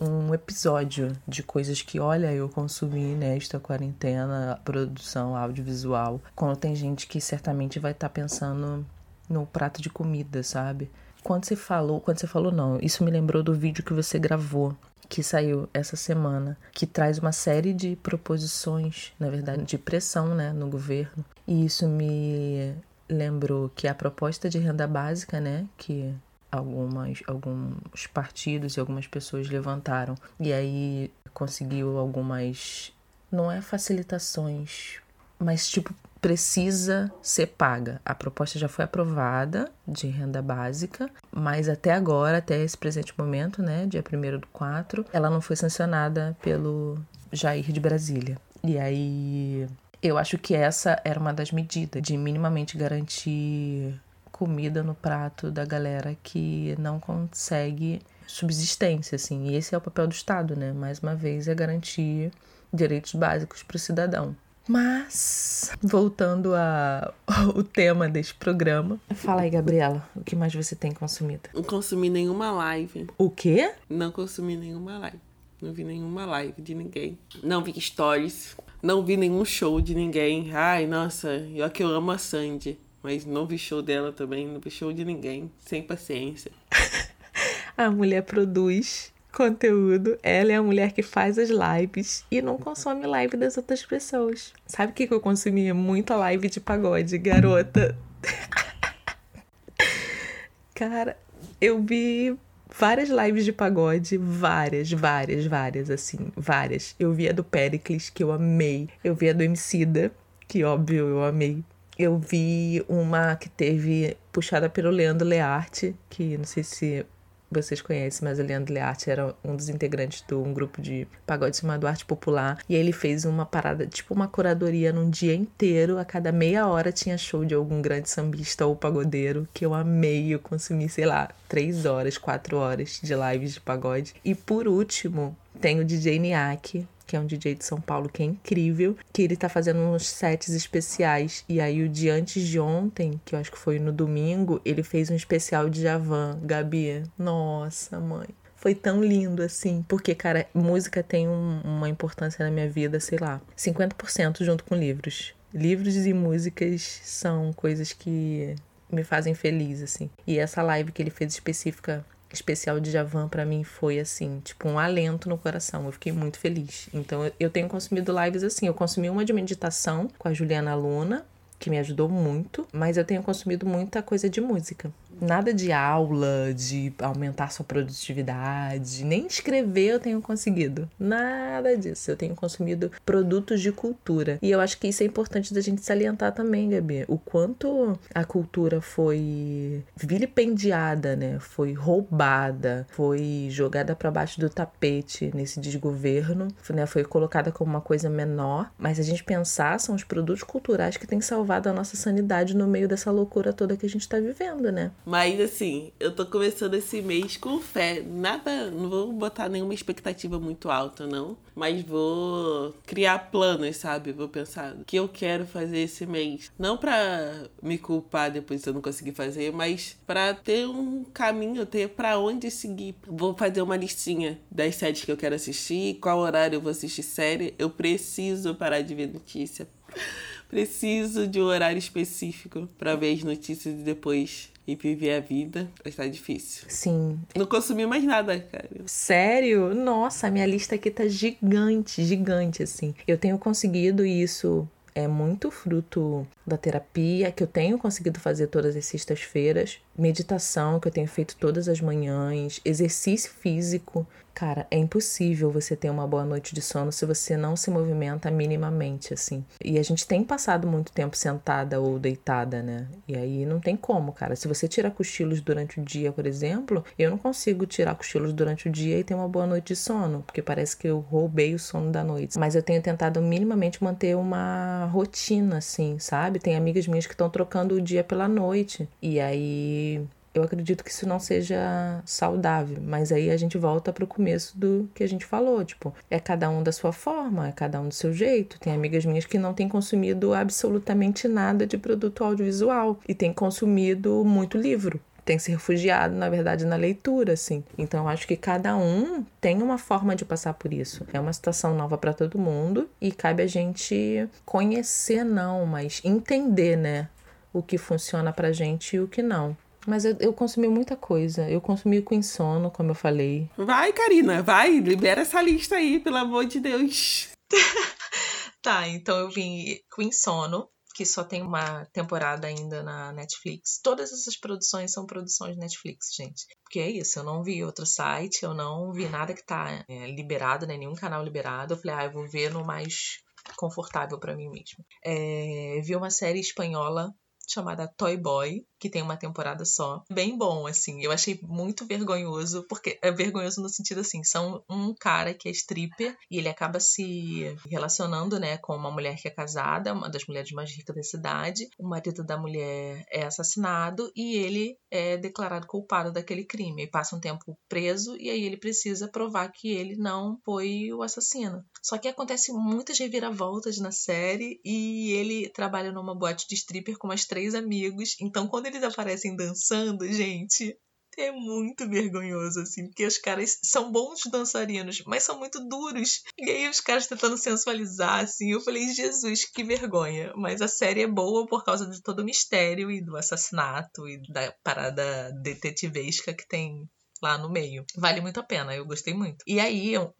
um 0.00 0.32
episódio 0.32 1.12
de 1.26 1.42
coisas 1.42 1.82
que, 1.82 1.98
olha, 1.98 2.32
eu 2.32 2.48
consumi 2.48 3.14
nesta 3.14 3.58
quarentena, 3.58 4.60
produção 4.64 5.36
audiovisual, 5.36 6.20
quando 6.36 6.56
tem 6.56 6.74
gente 6.74 7.06
que 7.06 7.20
certamente 7.20 7.78
vai 7.78 7.92
estar 7.92 8.08
tá 8.08 8.12
pensando 8.12 8.86
no 9.28 9.46
prato 9.46 9.82
de 9.82 9.90
comida, 9.90 10.42
sabe? 10.42 10.90
Quando 11.22 11.44
você 11.44 11.56
falou, 11.56 12.00
quando 12.00 12.18
você 12.18 12.26
falou 12.26 12.52
não, 12.52 12.78
isso 12.80 13.04
me 13.04 13.10
lembrou 13.10 13.42
do 13.42 13.54
vídeo 13.54 13.84
que 13.84 13.92
você 13.92 14.18
gravou 14.18 14.76
que 15.08 15.22
saiu 15.22 15.68
essa 15.74 15.94
semana, 15.94 16.56
que 16.72 16.86
traz 16.86 17.18
uma 17.18 17.32
série 17.32 17.74
de 17.74 17.96
proposições, 17.96 19.12
na 19.20 19.28
verdade, 19.28 19.62
de 19.62 19.76
pressão, 19.76 20.34
né, 20.34 20.54
no 20.54 20.70
governo. 20.70 21.22
E 21.46 21.66
isso 21.66 21.86
me 21.86 22.74
lembrou 23.06 23.70
que 23.74 23.86
a 23.86 23.94
proposta 23.94 24.48
de 24.48 24.58
renda 24.58 24.86
básica, 24.86 25.38
né, 25.38 25.66
que 25.76 26.14
algumas 26.50 27.22
alguns 27.26 28.06
partidos 28.12 28.76
e 28.76 28.80
algumas 28.80 29.06
pessoas 29.06 29.48
levantaram 29.48 30.14
e 30.38 30.52
aí 30.52 31.10
conseguiu 31.32 31.98
algumas 31.98 32.92
não 33.30 33.50
é 33.50 33.62
facilitações, 33.62 34.98
mas 35.38 35.68
tipo 35.68 35.94
precisa 36.22 37.12
ser 37.20 37.48
paga. 37.48 38.00
A 38.04 38.14
proposta 38.14 38.56
já 38.56 38.68
foi 38.68 38.84
aprovada 38.84 39.68
de 39.86 40.06
renda 40.06 40.40
básica, 40.40 41.10
mas 41.32 41.68
até 41.68 41.92
agora, 41.92 42.38
até 42.38 42.62
esse 42.62 42.78
presente 42.78 43.12
momento, 43.18 43.60
né, 43.60 43.86
dia 43.86 44.02
1 44.02 44.38
do 44.38 44.46
4, 44.46 45.04
ela 45.12 45.28
não 45.28 45.40
foi 45.40 45.56
sancionada 45.56 46.36
pelo 46.40 46.96
Jair 47.32 47.72
de 47.72 47.80
Brasília. 47.80 48.38
E 48.62 48.78
aí 48.78 49.66
eu 50.00 50.16
acho 50.16 50.38
que 50.38 50.54
essa 50.54 51.00
era 51.04 51.18
uma 51.18 51.34
das 51.34 51.50
medidas 51.50 52.00
de 52.00 52.16
minimamente 52.16 52.78
garantir 52.78 54.00
comida 54.30 54.82
no 54.82 54.94
prato 54.94 55.50
da 55.50 55.64
galera 55.64 56.16
que 56.22 56.76
não 56.78 57.00
consegue 57.00 58.00
subsistência, 58.28 59.16
assim. 59.16 59.48
E 59.48 59.56
esse 59.56 59.74
é 59.74 59.78
o 59.78 59.80
papel 59.80 60.06
do 60.06 60.12
Estado, 60.12 60.56
né? 60.56 60.72
Mais 60.72 61.00
uma 61.00 61.16
vez 61.16 61.48
é 61.48 61.54
garantir 61.54 62.30
direitos 62.72 63.14
básicos 63.14 63.62
para 63.64 63.76
o 63.76 63.80
cidadão. 63.80 64.36
Mas, 64.68 65.72
voltando 65.82 66.52
ao 66.54 67.62
tema 67.72 68.08
deste 68.08 68.34
programa. 68.34 69.00
Fala 69.14 69.42
aí, 69.42 69.50
Gabriela, 69.50 70.08
o 70.14 70.22
que 70.22 70.36
mais 70.36 70.54
você 70.54 70.76
tem 70.76 70.92
consumido? 70.92 71.48
Não 71.52 71.62
consumi 71.62 72.08
nenhuma 72.08 72.52
live. 72.52 73.08
O 73.18 73.28
quê? 73.28 73.72
Não 73.90 74.12
consumi 74.12 74.56
nenhuma 74.56 74.98
live. 74.98 75.18
Não 75.60 75.72
vi 75.72 75.84
nenhuma 75.84 76.24
live 76.26 76.60
de 76.60 76.74
ninguém. 76.74 77.18
Não 77.42 77.62
vi 77.62 77.80
stories. 77.80 78.56
Não 78.82 79.04
vi 79.04 79.16
nenhum 79.16 79.44
show 79.44 79.80
de 79.80 79.94
ninguém. 79.94 80.50
Ai, 80.54 80.86
nossa, 80.86 81.28
eu 81.54 81.68
que 81.70 81.82
eu 81.82 81.88
amo 81.88 82.10
a 82.10 82.18
Sandy. 82.18 82.78
Mas 83.02 83.24
não 83.24 83.46
vi 83.46 83.58
show 83.58 83.82
dela 83.82 84.12
também. 84.12 84.46
Não 84.46 84.60
vi 84.60 84.70
show 84.70 84.92
de 84.92 85.04
ninguém. 85.04 85.50
Sem 85.58 85.82
paciência. 85.82 86.52
a 87.76 87.90
mulher 87.90 88.22
produz 88.22 89.12
conteúdo. 89.32 90.18
Ela 90.22 90.52
é 90.52 90.56
a 90.56 90.62
mulher 90.62 90.92
que 90.92 91.02
faz 91.02 91.38
as 91.38 91.48
lives 91.48 92.24
e 92.30 92.42
não 92.42 92.58
consome 92.58 93.06
live 93.06 93.36
das 93.36 93.56
outras 93.56 93.84
pessoas. 93.84 94.52
Sabe 94.66 94.92
o 94.92 94.94
que, 94.94 95.06
que 95.06 95.14
eu 95.14 95.20
consumia? 95.20 95.74
Muita 95.74 96.16
live 96.16 96.48
de 96.48 96.60
pagode, 96.60 97.16
garota. 97.18 97.96
Cara, 100.74 101.16
eu 101.60 101.82
vi 101.82 102.36
várias 102.76 103.08
lives 103.08 103.44
de 103.44 103.52
pagode, 103.52 104.16
várias, 104.16 104.90
várias, 104.92 105.46
várias, 105.46 105.90
assim, 105.90 106.18
várias. 106.36 106.94
Eu 106.98 107.12
vi 107.12 107.28
a 107.28 107.32
do 107.32 107.44
Pericles, 107.44 108.10
que 108.10 108.22
eu 108.22 108.32
amei. 108.32 108.88
Eu 109.02 109.14
vi 109.14 109.30
a 109.30 109.32
do 109.32 109.42
Emicida, 109.42 110.12
que 110.48 110.64
óbvio 110.64 111.08
eu 111.08 111.24
amei. 111.24 111.62
Eu 111.98 112.18
vi 112.18 112.84
uma 112.88 113.36
que 113.36 113.48
teve 113.48 114.16
puxada 114.32 114.68
pelo 114.68 114.90
Leandro 114.90 115.28
Learte, 115.28 115.94
que 116.08 116.36
não 116.38 116.44
sei 116.44 116.64
se 116.64 117.06
vocês 117.52 117.80
conhecem, 117.80 118.26
mas 118.26 118.38
o 118.38 118.42
Leandro 118.42 118.72
Learte 118.72 119.10
era 119.10 119.34
um 119.44 119.56
dos 119.56 119.68
integrantes 119.68 120.24
de 120.26 120.34
um 120.34 120.52
grupo 120.52 120.80
de 120.80 121.06
pagode 121.26 121.56
chamado 121.56 121.86
Arte 121.86 122.04
Popular. 122.04 122.58
E 122.68 122.74
ele 122.74 122.92
fez 122.92 123.24
uma 123.24 123.44
parada, 123.44 123.86
tipo 123.86 124.14
uma 124.14 124.28
curadoria 124.28 124.92
num 124.92 125.08
dia 125.08 125.34
inteiro. 125.34 125.98
A 125.98 126.04
cada 126.04 126.32
meia 126.32 126.66
hora 126.66 126.92
tinha 126.92 127.18
show 127.18 127.44
de 127.44 127.54
algum 127.54 127.80
grande 127.82 128.08
sambista 128.08 128.66
ou 128.66 128.76
pagodeiro 128.76 129.48
que 129.52 129.64
eu 129.64 129.74
amei. 129.74 130.34
Eu 130.34 130.38
consumi, 130.38 130.88
sei 130.88 131.06
lá, 131.06 131.30
três 131.48 131.86
horas, 131.86 132.18
quatro 132.18 132.56
horas 132.56 133.00
de 133.02 133.14
lives 133.14 133.54
de 133.54 133.60
pagode. 133.60 134.14
E 134.24 134.34
por 134.34 134.66
último, 134.66 135.36
tem 135.60 135.80
o 135.80 135.84
DJ 135.84 136.18
Niak, 136.18 136.86
que 137.12 137.16
é 137.16 137.20
um 137.20 137.26
DJ 137.26 137.56
de 137.56 137.64
São 137.66 137.78
Paulo 137.78 138.08
que 138.08 138.22
é 138.22 138.26
incrível, 138.26 138.96
que 139.12 139.20
ele 139.20 139.36
tá 139.36 139.46
fazendo 139.46 139.80
uns 139.80 140.06
sets 140.06 140.48
especiais. 140.48 141.44
E 141.46 141.60
aí 141.60 141.82
o 141.82 141.88
dia 141.88 142.14
antes 142.14 142.42
de 142.48 142.58
ontem, 142.58 143.20
que 143.22 143.34
eu 143.34 143.38
acho 143.38 143.52
que 143.52 143.58
foi 143.58 143.78
no 143.78 143.92
domingo, 143.92 144.62
ele 144.64 144.82
fez 144.82 145.10
um 145.10 145.14
especial 145.14 145.68
de 145.68 145.82
Javan, 145.82 146.40
Gabi. 146.42 147.02
Nossa, 147.18 148.00
mãe 148.00 148.28
foi 148.56 148.74
tão 148.74 149.02
lindo 149.02 149.42
assim. 149.42 149.84
Porque, 149.86 150.14
cara, 150.14 150.46
música 150.54 151.02
tem 151.02 151.28
um, 151.28 151.60
uma 151.62 151.88
importância 151.88 152.44
na 152.44 152.50
minha 152.50 152.70
vida, 152.70 152.98
sei 152.98 153.18
lá, 153.18 153.42
50% 153.58 154.42
junto 154.42 154.64
com 154.64 154.74
livros. 154.74 155.34
Livros 155.52 155.96
e 156.06 156.14
músicas 156.14 157.00
são 157.02 157.52
coisas 157.52 157.92
que 157.92 158.54
me 158.90 159.04
fazem 159.04 159.34
feliz, 159.34 159.82
assim. 159.82 160.08
E 160.26 160.38
essa 160.38 160.62
live 160.62 160.92
que 160.92 161.02
ele 161.02 161.10
fez 161.10 161.32
específica 161.34 162.06
especial 162.34 162.80
de 162.80 162.90
Javan 162.90 163.28
para 163.28 163.44
mim 163.44 163.64
foi 163.64 163.98
assim, 163.98 164.40
tipo 164.44 164.68
um 164.68 164.78
alento 164.78 165.28
no 165.28 165.38
coração. 165.38 165.86
Eu 165.86 165.92
fiquei 165.92 166.12
muito 166.12 166.38
feliz. 166.38 166.88
Então 166.92 167.30
eu 167.38 167.50
tenho 167.50 167.68
consumido 167.68 168.12
lives 168.24 168.42
assim. 168.42 168.66
Eu 168.66 168.74
consumi 168.74 169.10
uma 169.10 169.24
de 169.24 169.32
meditação 169.32 170.08
com 170.18 170.28
a 170.28 170.32
Juliana 170.32 170.74
Luna, 170.74 171.24
que 171.58 171.70
me 171.70 171.78
ajudou 171.78 172.08
muito, 172.08 172.66
mas 172.72 172.96
eu 172.96 173.04
tenho 173.04 173.22
consumido 173.22 173.66
muita 173.66 174.02
coisa 174.02 174.28
de 174.28 174.40
música. 174.40 174.92
Nada 175.22 175.54
de 175.54 175.70
aula, 175.70 176.52
de 176.52 176.92
aumentar 176.98 177.52
sua 177.52 177.64
produtividade, 177.64 179.04
nem 179.04 179.28
escrever 179.28 179.92
eu 179.92 180.00
tenho 180.00 180.20
conseguido. 180.20 180.90
Nada 180.98 181.76
disso. 181.76 182.10
Eu 182.10 182.16
tenho 182.16 182.34
consumido 182.34 182.90
produtos 183.06 183.60
de 183.60 183.70
cultura. 183.70 184.40
E 184.42 184.50
eu 184.50 184.60
acho 184.60 184.78
que 184.78 184.88
isso 184.88 185.04
é 185.04 185.06
importante 185.06 185.54
da 185.54 185.60
gente 185.60 185.80
salientar 185.80 186.32
também, 186.32 186.70
Gabi. 186.70 187.04
O 187.06 187.18
quanto 187.18 187.96
a 188.12 188.24
cultura 188.24 188.80
foi 188.80 189.84
vilipendiada, 189.96 191.14
né? 191.14 191.38
Foi 191.38 191.72
roubada, 191.72 192.84
foi 192.90 193.46
jogada 193.48 193.94
para 193.94 194.10
baixo 194.10 194.40
do 194.40 194.50
tapete 194.50 195.30
nesse 195.32 195.60
desgoverno, 195.60 196.48
né? 196.70 196.84
Foi 196.84 197.04
colocada 197.04 197.52
como 197.52 197.70
uma 197.70 197.80
coisa 197.80 198.10
menor. 198.10 198.72
Mas 198.76 198.98
a 198.98 199.04
gente 199.04 199.22
pensar, 199.22 199.78
são 199.78 199.94
os 199.94 200.02
produtos 200.02 200.42
culturais 200.42 200.96
que 200.96 201.06
têm 201.06 201.20
salvado 201.20 201.68
a 201.68 201.72
nossa 201.72 201.96
sanidade 201.96 202.56
no 202.56 202.66
meio 202.66 202.88
dessa 202.88 203.12
loucura 203.12 203.52
toda 203.52 203.76
que 203.76 203.86
a 203.86 203.88
gente 203.88 204.02
está 204.02 204.18
vivendo, 204.18 204.72
né? 204.72 204.90
Mas 205.12 205.38
assim, 205.38 205.92
eu 206.00 206.10
tô 206.10 206.24
começando 206.24 206.72
esse 206.72 207.02
mês 207.02 207.36
com 207.36 207.60
fé. 207.60 208.00
Nada, 208.00 208.70
não 208.70 208.88
vou 208.88 209.12
botar 209.12 209.46
nenhuma 209.46 209.74
expectativa 209.74 210.40
muito 210.40 210.70
alta, 210.70 211.06
não. 211.06 211.36
Mas 211.54 211.82
vou 211.82 212.74
criar 212.86 213.30
planos, 213.30 213.76
sabe? 213.76 214.10
Vou 214.10 214.26
pensar 214.26 214.74
o 214.74 214.84
que 214.86 214.96
eu 214.96 215.06
quero 215.06 215.44
fazer 215.44 215.80
esse 215.80 216.06
mês. 216.06 216.50
Não 216.58 216.78
pra 216.78 217.44
me 217.62 217.76
culpar 217.76 218.30
depois 218.30 218.62
se 218.62 218.70
eu 218.70 218.72
não 218.72 218.80
conseguir 218.80 219.12
fazer, 219.12 219.52
mas 219.52 219.98
pra 220.06 220.32
ter 220.32 220.66
um 220.66 221.04
caminho, 221.04 221.66
ter 221.66 221.90
pra 221.90 222.18
onde 222.18 222.50
seguir. 222.50 222.94
Vou 223.06 223.36
fazer 223.36 223.60
uma 223.60 223.76
listinha 223.76 224.40
das 224.50 224.76
séries 224.76 225.04
que 225.04 225.12
eu 225.12 225.16
quero 225.18 225.34
assistir, 225.34 225.98
qual 226.00 226.20
horário 226.20 226.56
eu 226.56 226.60
vou 226.62 226.70
assistir 226.70 227.02
série. 227.02 227.54
Eu 227.58 227.68
preciso 227.68 228.54
parar 228.54 228.80
de 228.80 228.94
ver 228.94 229.12
notícia. 229.12 229.68
Preciso 230.48 231.26
de 231.26 231.40
um 231.40 231.44
horário 231.44 231.78
específico 231.78 232.68
para 232.76 232.94
ver 232.94 233.14
as 233.14 233.22
notícias 233.22 233.74
e 233.74 233.82
depois 233.82 234.51
e 234.66 234.74
viver 234.76 235.14
a 235.14 235.20
vida 235.20 235.68
está 235.84 236.06
difícil. 236.06 236.64
Sim. 236.68 237.18
Não 237.36 237.46
consumi 237.46 237.86
mais 237.86 238.04
nada, 238.04 238.38
cara. 238.38 238.68
Sério? 238.86 239.74
Nossa, 239.74 240.30
minha 240.30 240.46
lista 240.46 240.74
aqui 240.74 240.90
tá 240.90 241.06
gigante, 241.08 242.04
gigante, 242.04 242.62
assim. 242.62 242.94
Eu 243.06 243.18
tenho 243.18 243.38
conseguido 243.38 244.04
isso 244.04 244.68
é 244.94 245.08
muito 245.08 245.50
fruto 245.50 246.26
da 246.46 246.56
terapia 246.56 247.32
que 247.32 247.42
eu 247.42 247.46
tenho 247.46 247.78
conseguido 247.78 248.20
fazer 248.20 248.48
todas 248.48 248.76
as 248.76 248.84
sextas-feiras, 248.84 249.78
meditação 249.96 250.78
que 250.78 250.88
eu 250.88 250.92
tenho 250.92 251.08
feito 251.08 251.36
todas 251.36 251.68
as 251.68 251.80
manhãs, 251.80 252.60
exercício 252.64 253.30
físico 253.30 254.06
Cara, 254.34 254.66
é 254.70 254.78
impossível 254.78 255.50
você 255.50 255.76
ter 255.76 255.90
uma 255.90 256.06
boa 256.06 256.24
noite 256.24 256.54
de 256.54 256.62
sono 256.62 256.90
se 256.90 257.04
você 257.04 257.36
não 257.36 257.54
se 257.54 257.70
movimenta 257.70 258.30
minimamente, 258.30 259.12
assim. 259.12 259.44
E 259.62 259.78
a 259.78 259.82
gente 259.82 260.06
tem 260.06 260.24
passado 260.24 260.66
muito 260.66 260.90
tempo 260.90 261.16
sentada 261.16 261.80
ou 261.80 261.98
deitada, 261.98 262.62
né? 262.62 262.88
E 263.06 263.14
aí 263.14 263.44
não 263.44 263.60
tem 263.60 263.76
como, 263.76 264.12
cara. 264.12 264.34
Se 264.34 264.48
você 264.48 264.66
tirar 264.66 264.90
cochilos 264.90 265.40
durante 265.40 265.80
o 265.80 265.84
dia, 265.84 266.10
por 266.12 266.26
exemplo, 266.26 266.84
eu 266.98 267.10
não 267.10 267.18
consigo 267.18 267.66
tirar 267.66 267.94
cochilos 267.94 268.32
durante 268.32 268.68
o 268.68 268.72
dia 268.72 268.98
e 268.98 269.04
ter 269.04 269.14
uma 269.14 269.28
boa 269.28 269.46
noite 269.46 269.68
de 269.68 269.76
sono, 269.76 270.22
porque 270.22 270.42
parece 270.42 270.76
que 270.76 270.88
eu 270.88 270.98
roubei 270.98 271.54
o 271.54 271.58
sono 271.58 271.90
da 271.92 272.02
noite. 272.02 272.38
Mas 272.38 272.54
eu 272.54 272.62
tenho 272.62 272.82
tentado 272.82 273.20
minimamente 273.20 273.84
manter 273.84 274.16
uma 274.16 274.86
rotina, 274.86 275.58
assim, 275.58 275.98
sabe? 275.98 276.38
Tem 276.38 276.56
amigas 276.56 276.86
minhas 276.86 277.06
que 277.06 277.12
estão 277.14 277.28
trocando 277.28 277.74
o 277.74 277.80
dia 277.80 278.02
pela 278.02 278.26
noite. 278.28 278.88
E 279.00 279.20
aí 279.20 280.02
eu 280.34 280.42
acredito 280.42 280.82
que 280.82 280.90
isso 280.90 281.06
não 281.06 281.20
seja 281.20 282.00
saudável, 282.04 282.78
mas 282.82 283.12
aí 283.12 283.30
a 283.30 283.36
gente 283.36 283.58
volta 283.58 283.92
para 283.92 284.04
o 284.04 284.06
começo 284.06 284.58
do 284.58 284.88
que 284.94 285.04
a 285.04 285.08
gente 285.08 285.26
falou, 285.26 285.64
tipo, 285.64 285.94
é 286.10 286.18
cada 286.18 286.48
um 286.48 286.62
da 286.62 286.72
sua 286.72 286.92
forma, 286.92 287.48
é 287.48 287.52
cada 287.52 287.80
um 287.80 287.88
do 287.88 287.94
seu 287.94 288.12
jeito. 288.12 288.58
Tem 288.58 288.72
amigas 288.72 289.04
minhas 289.04 289.26
que 289.26 289.38
não 289.38 289.52
têm 289.52 289.68
consumido 289.68 290.32
absolutamente 290.32 291.28
nada 291.28 291.66
de 291.66 291.76
produto 291.76 292.24
audiovisual 292.24 292.98
e 293.06 293.14
têm 293.14 293.32
consumido 293.32 294.24
muito 294.24 294.56
livro. 294.56 295.00
Tem 295.24 295.38
se 295.38 295.52
refugiado, 295.52 296.16
na 296.16 296.28
verdade, 296.28 296.64
na 296.64 296.74
leitura, 296.74 297.34
assim. 297.34 297.62
Então, 297.78 298.04
eu 298.04 298.08
acho 298.08 298.26
que 298.26 298.36
cada 298.36 298.76
um 298.76 299.24
tem 299.40 299.62
uma 299.62 299.78
forma 299.78 300.16
de 300.16 300.24
passar 300.24 300.54
por 300.54 300.72
isso. 300.72 301.06
É 301.12 301.20
uma 301.20 301.32
situação 301.32 301.76
nova 301.76 301.96
para 301.96 302.12
todo 302.12 302.38
mundo 302.38 302.88
e 303.00 303.12
cabe 303.12 303.42
a 303.42 303.46
gente 303.46 304.28
conhecer, 304.44 305.24
não, 305.24 305.64
mas 305.64 306.00
entender, 306.04 306.76
né? 306.76 307.08
O 307.52 307.62
que 307.62 307.78
funciona 307.78 308.32
pra 308.32 308.50
gente 308.50 308.96
e 308.96 309.00
o 309.00 309.06
que 309.06 309.22
não. 309.22 309.56
Mas 309.86 310.04
eu, 310.04 310.16
eu 310.20 310.32
consumi 310.32 310.68
muita 310.68 310.96
coisa. 310.96 311.48
Eu 311.48 311.60
consumi 311.60 312.02
com 312.02 312.22
Sono, 312.22 312.70
como 312.70 312.90
eu 312.90 312.94
falei. 312.94 313.50
Vai, 313.56 313.92
Karina, 313.92 314.42
vai, 314.42 314.78
libera 314.78 315.22
essa 315.22 315.42
lista 315.42 315.76
aí, 315.76 315.98
pelo 315.98 316.16
amor 316.16 316.44
de 316.44 316.60
Deus. 316.60 317.28
tá, 318.62 318.86
então 318.88 319.18
eu 319.18 319.30
vim 319.30 319.78
com 319.90 320.10
Sono, 320.12 320.68
que 320.94 321.04
só 321.04 321.24
tem 321.24 321.42
uma 321.42 321.84
temporada 321.86 322.46
ainda 322.46 322.82
na 322.82 323.12
Netflix. 323.12 323.80
Todas 323.82 324.12
essas 324.12 324.36
produções 324.36 324.92
são 324.92 325.06
produções 325.06 325.56
Netflix, 325.56 326.14
gente. 326.14 326.46
Porque 326.62 326.78
é 326.78 326.90
isso, 326.90 327.18
eu 327.18 327.24
não 327.24 327.42
vi 327.42 327.64
outro 327.64 327.86
site, 327.86 328.42
eu 328.42 328.54
não 328.54 328.92
vi 328.92 329.08
nada 329.08 329.34
que 329.34 329.44
tá 329.44 329.84
é, 329.88 330.06
liberado, 330.06 330.66
né? 330.66 330.76
Nenhum 330.76 330.94
canal 330.94 331.24
liberado. 331.24 331.74
Eu 331.74 331.78
falei, 331.78 331.96
ah, 331.96 332.04
eu 332.04 332.12
vou 332.12 332.28
ver 332.28 332.50
no 332.50 332.64
mais 332.64 333.20
confortável 333.56 334.18
para 334.18 334.36
mim 334.36 334.48
mesmo. 334.48 334.84
É, 335.04 335.80
vi 335.82 335.96
uma 335.96 336.10
série 336.10 336.40
espanhola 336.40 337.12
chamada 337.48 337.88
Toy 337.96 338.16
Boy, 338.16 338.64
que 338.82 338.90
tem 338.90 339.00
uma 339.00 339.16
temporada 339.16 339.64
só. 339.64 340.02
Bem 340.10 340.36
bom, 340.36 340.66
assim. 340.66 341.00
Eu 341.04 341.12
achei 341.12 341.38
muito 341.44 341.86
vergonhoso, 341.86 342.66
porque 342.68 342.98
é 343.00 343.12
vergonhoso 343.12 343.62
no 343.62 343.68
sentido 343.68 344.00
assim, 344.00 344.24
são 344.24 344.64
um 344.68 344.92
cara 344.92 345.32
que 345.32 345.48
é 345.48 345.52
stripper 345.52 346.16
e 346.28 346.38
ele 346.38 346.48
acaba 346.48 346.80
se 346.80 347.56
relacionando, 347.70 348.40
né, 348.40 348.58
com 348.58 348.74
uma 348.74 348.90
mulher 348.90 349.14
que 349.14 349.28
é 349.28 349.30
casada, 349.30 349.92
uma 349.92 350.10
das 350.10 350.26
mulheres 350.26 350.50
mais 350.50 350.72
ricas 350.72 350.96
da 350.96 351.02
cidade. 351.04 351.68
O 351.78 351.88
marido 351.88 352.24
da 352.24 352.36
mulher 352.36 353.04
é 353.08 353.24
assassinado 353.24 354.10
e 354.16 354.34
ele 354.34 354.76
é 354.90 355.16
declarado 355.16 355.68
culpado 355.68 356.10
daquele 356.10 356.44
crime. 356.44 356.82
E 356.82 356.90
passa 356.90 357.14
um 357.14 357.20
tempo 357.20 357.56
preso 357.68 358.16
e 358.16 358.30
aí 358.30 358.42
ele 358.42 358.56
precisa 358.56 359.06
provar 359.06 359.52
que 359.52 359.68
ele 359.68 359.94
não 359.94 360.40
foi 360.44 360.92
o 360.92 361.04
assassino. 361.04 361.64
Só 361.80 361.98
que 361.98 362.08
acontece 362.08 362.52
muitas 362.52 362.98
reviravoltas 362.98 363.78
na 363.78 363.92
série 363.92 364.60
e 364.64 365.12
ele 365.12 365.48
trabalha 365.50 365.92
numa 365.92 366.18
boate 366.18 366.48
de 366.48 366.56
stripper 366.56 366.98
com 366.98 367.06
umas 367.06 367.24
três 367.24 367.54
amigos. 367.54 368.16
Então, 368.20 368.48
quando 368.48 368.71
eles 368.72 368.82
aparecem 368.82 369.36
dançando, 369.36 370.10
gente, 370.12 370.76
é 371.18 371.30
muito 371.30 371.88
vergonhoso, 371.88 372.60
assim, 372.60 372.86
porque 372.86 373.04
os 373.04 373.18
caras 373.18 373.58
são 373.62 373.92
bons 373.92 374.20
dançarinos, 374.30 375.02
mas 375.06 375.22
são 375.22 375.38
muito 375.38 375.66
duros. 375.68 376.22
E 376.38 376.50
aí 376.50 376.68
os 376.68 376.80
caras 376.80 377.06
tentando 377.06 377.36
sensualizar, 377.36 378.20
assim, 378.20 378.52
eu 378.52 378.60
falei, 378.60 378.88
Jesus, 378.88 379.44
que 379.44 379.62
vergonha. 379.62 380.32
Mas 380.36 380.62
a 380.62 380.68
série 380.68 381.02
é 381.02 381.06
boa 381.06 381.46
por 381.46 381.64
causa 381.64 381.88
de 381.88 382.00
todo 382.00 382.20
o 382.20 382.24
mistério 382.24 382.90
e 382.90 383.04
do 383.04 383.16
assassinato 383.16 384.08
e 384.08 384.22
da 384.30 384.52
parada 384.64 385.30
detetivesca 385.42 386.32
que 386.32 386.46
tem 386.48 386.88
lá 387.22 387.36
no 387.36 387.50
meio. 387.50 387.84
Vale 387.96 388.20
muito 388.20 388.40
a 388.40 388.42
pena, 388.42 388.74
eu 388.74 388.86
gostei 388.86 389.14
muito. 389.14 389.42
E 389.46 389.60
aí, 389.60 389.92
eu, 389.92 390.14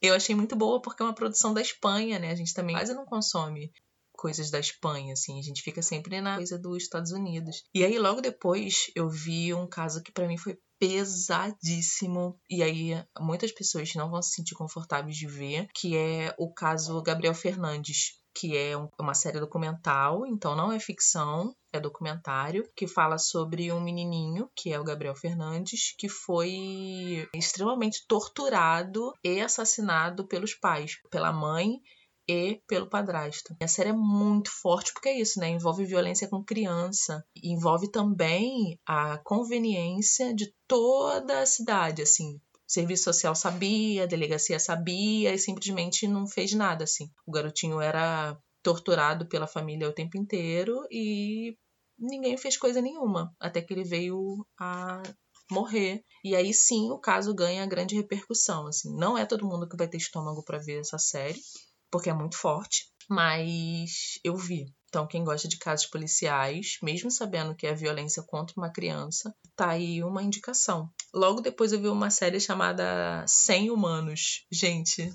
eu 0.00 0.14
achei 0.14 0.34
muito 0.34 0.54
boa 0.54 0.80
porque 0.80 1.02
é 1.02 1.06
uma 1.06 1.14
produção 1.14 1.52
da 1.52 1.60
Espanha, 1.60 2.18
né? 2.18 2.30
A 2.30 2.36
gente 2.36 2.54
também 2.54 2.76
quase 2.76 2.94
não 2.94 3.04
consome 3.04 3.72
coisas 4.18 4.50
da 4.50 4.58
Espanha, 4.58 5.12
assim, 5.12 5.38
a 5.38 5.42
gente 5.42 5.62
fica 5.62 5.80
sempre 5.80 6.20
na 6.20 6.36
coisa 6.36 6.58
dos 6.58 6.82
Estados 6.82 7.12
Unidos. 7.12 7.62
E 7.72 7.84
aí 7.84 7.98
logo 7.98 8.20
depois 8.20 8.90
eu 8.94 9.08
vi 9.08 9.54
um 9.54 9.66
caso 9.66 10.02
que 10.02 10.12
para 10.12 10.26
mim 10.26 10.36
foi 10.36 10.58
pesadíssimo 10.78 12.38
e 12.50 12.62
aí 12.62 13.04
muitas 13.20 13.52
pessoas 13.52 13.94
não 13.94 14.10
vão 14.10 14.20
se 14.20 14.32
sentir 14.32 14.54
confortáveis 14.54 15.16
de 15.16 15.26
ver, 15.26 15.68
que 15.74 15.96
é 15.96 16.34
o 16.36 16.52
caso 16.52 17.00
Gabriel 17.02 17.34
Fernandes, 17.34 18.18
que 18.34 18.56
é 18.56 18.72
uma 19.00 19.14
série 19.14 19.40
documental, 19.40 20.26
então 20.26 20.54
não 20.54 20.72
é 20.72 20.78
ficção, 20.78 21.54
é 21.72 21.80
documentário, 21.80 22.68
que 22.76 22.86
fala 22.86 23.18
sobre 23.18 23.72
um 23.72 23.80
menininho, 23.80 24.48
que 24.54 24.72
é 24.72 24.78
o 24.78 24.84
Gabriel 24.84 25.14
Fernandes, 25.14 25.94
que 25.98 26.08
foi 26.08 27.28
extremamente 27.34 28.04
torturado 28.06 29.12
e 29.24 29.40
assassinado 29.40 30.26
pelos 30.26 30.54
pais, 30.54 30.92
pela 31.10 31.32
mãe 31.32 31.80
e 32.28 32.60
pelo 32.68 32.88
padrasto. 32.88 33.56
A 33.60 33.66
série 33.66 33.88
é 33.88 33.92
muito 33.92 34.50
forte 34.50 34.92
porque 34.92 35.08
é 35.08 35.18
isso, 35.18 35.40
né? 35.40 35.48
Envolve 35.48 35.84
violência 35.86 36.28
com 36.28 36.44
criança, 36.44 37.24
envolve 37.42 37.90
também 37.90 38.78
a 38.86 39.18
conveniência 39.24 40.34
de 40.34 40.52
toda 40.66 41.40
a 41.40 41.46
cidade, 41.46 42.02
assim. 42.02 42.38
Serviço 42.66 43.04
social 43.04 43.34
sabia, 43.34 44.06
delegacia 44.06 44.60
sabia 44.60 45.32
e 45.32 45.38
simplesmente 45.38 46.06
não 46.06 46.26
fez 46.26 46.52
nada, 46.52 46.84
assim. 46.84 47.10
O 47.26 47.32
garotinho 47.32 47.80
era 47.80 48.38
torturado 48.62 49.26
pela 49.26 49.46
família 49.46 49.88
o 49.88 49.94
tempo 49.94 50.18
inteiro 50.18 50.86
e 50.90 51.56
ninguém 51.98 52.36
fez 52.36 52.58
coisa 52.58 52.82
nenhuma, 52.82 53.34
até 53.40 53.62
que 53.62 53.72
ele 53.72 53.84
veio 53.84 54.46
a 54.60 55.02
morrer. 55.50 56.04
E 56.22 56.36
aí 56.36 56.52
sim 56.52 56.90
o 56.90 56.98
caso 56.98 57.34
ganha 57.34 57.64
grande 57.64 57.96
repercussão, 57.96 58.66
assim. 58.66 58.94
Não 58.94 59.16
é 59.16 59.24
todo 59.24 59.46
mundo 59.46 59.66
que 59.66 59.76
vai 59.76 59.88
ter 59.88 59.96
estômago 59.96 60.44
para 60.44 60.58
ver 60.58 60.80
essa 60.80 60.98
série 60.98 61.40
porque 61.90 62.10
é 62.10 62.14
muito 62.14 62.36
forte, 62.36 62.86
mas 63.08 64.18
eu 64.22 64.36
vi. 64.36 64.66
Então, 64.88 65.06
quem 65.06 65.22
gosta 65.22 65.46
de 65.46 65.58
casos 65.58 65.86
policiais, 65.86 66.78
mesmo 66.82 67.10
sabendo 67.10 67.54
que 67.54 67.66
é 67.66 67.74
violência 67.74 68.22
contra 68.22 68.54
uma 68.56 68.72
criança, 68.72 69.34
tá 69.54 69.70
aí 69.70 70.02
uma 70.02 70.22
indicação. 70.22 70.90
Logo 71.12 71.40
depois 71.40 71.72
eu 71.72 71.80
vi 71.80 71.88
uma 71.88 72.10
série 72.10 72.40
chamada 72.40 73.24
100 73.26 73.70
Humanos. 73.70 74.46
Gente, 74.50 75.12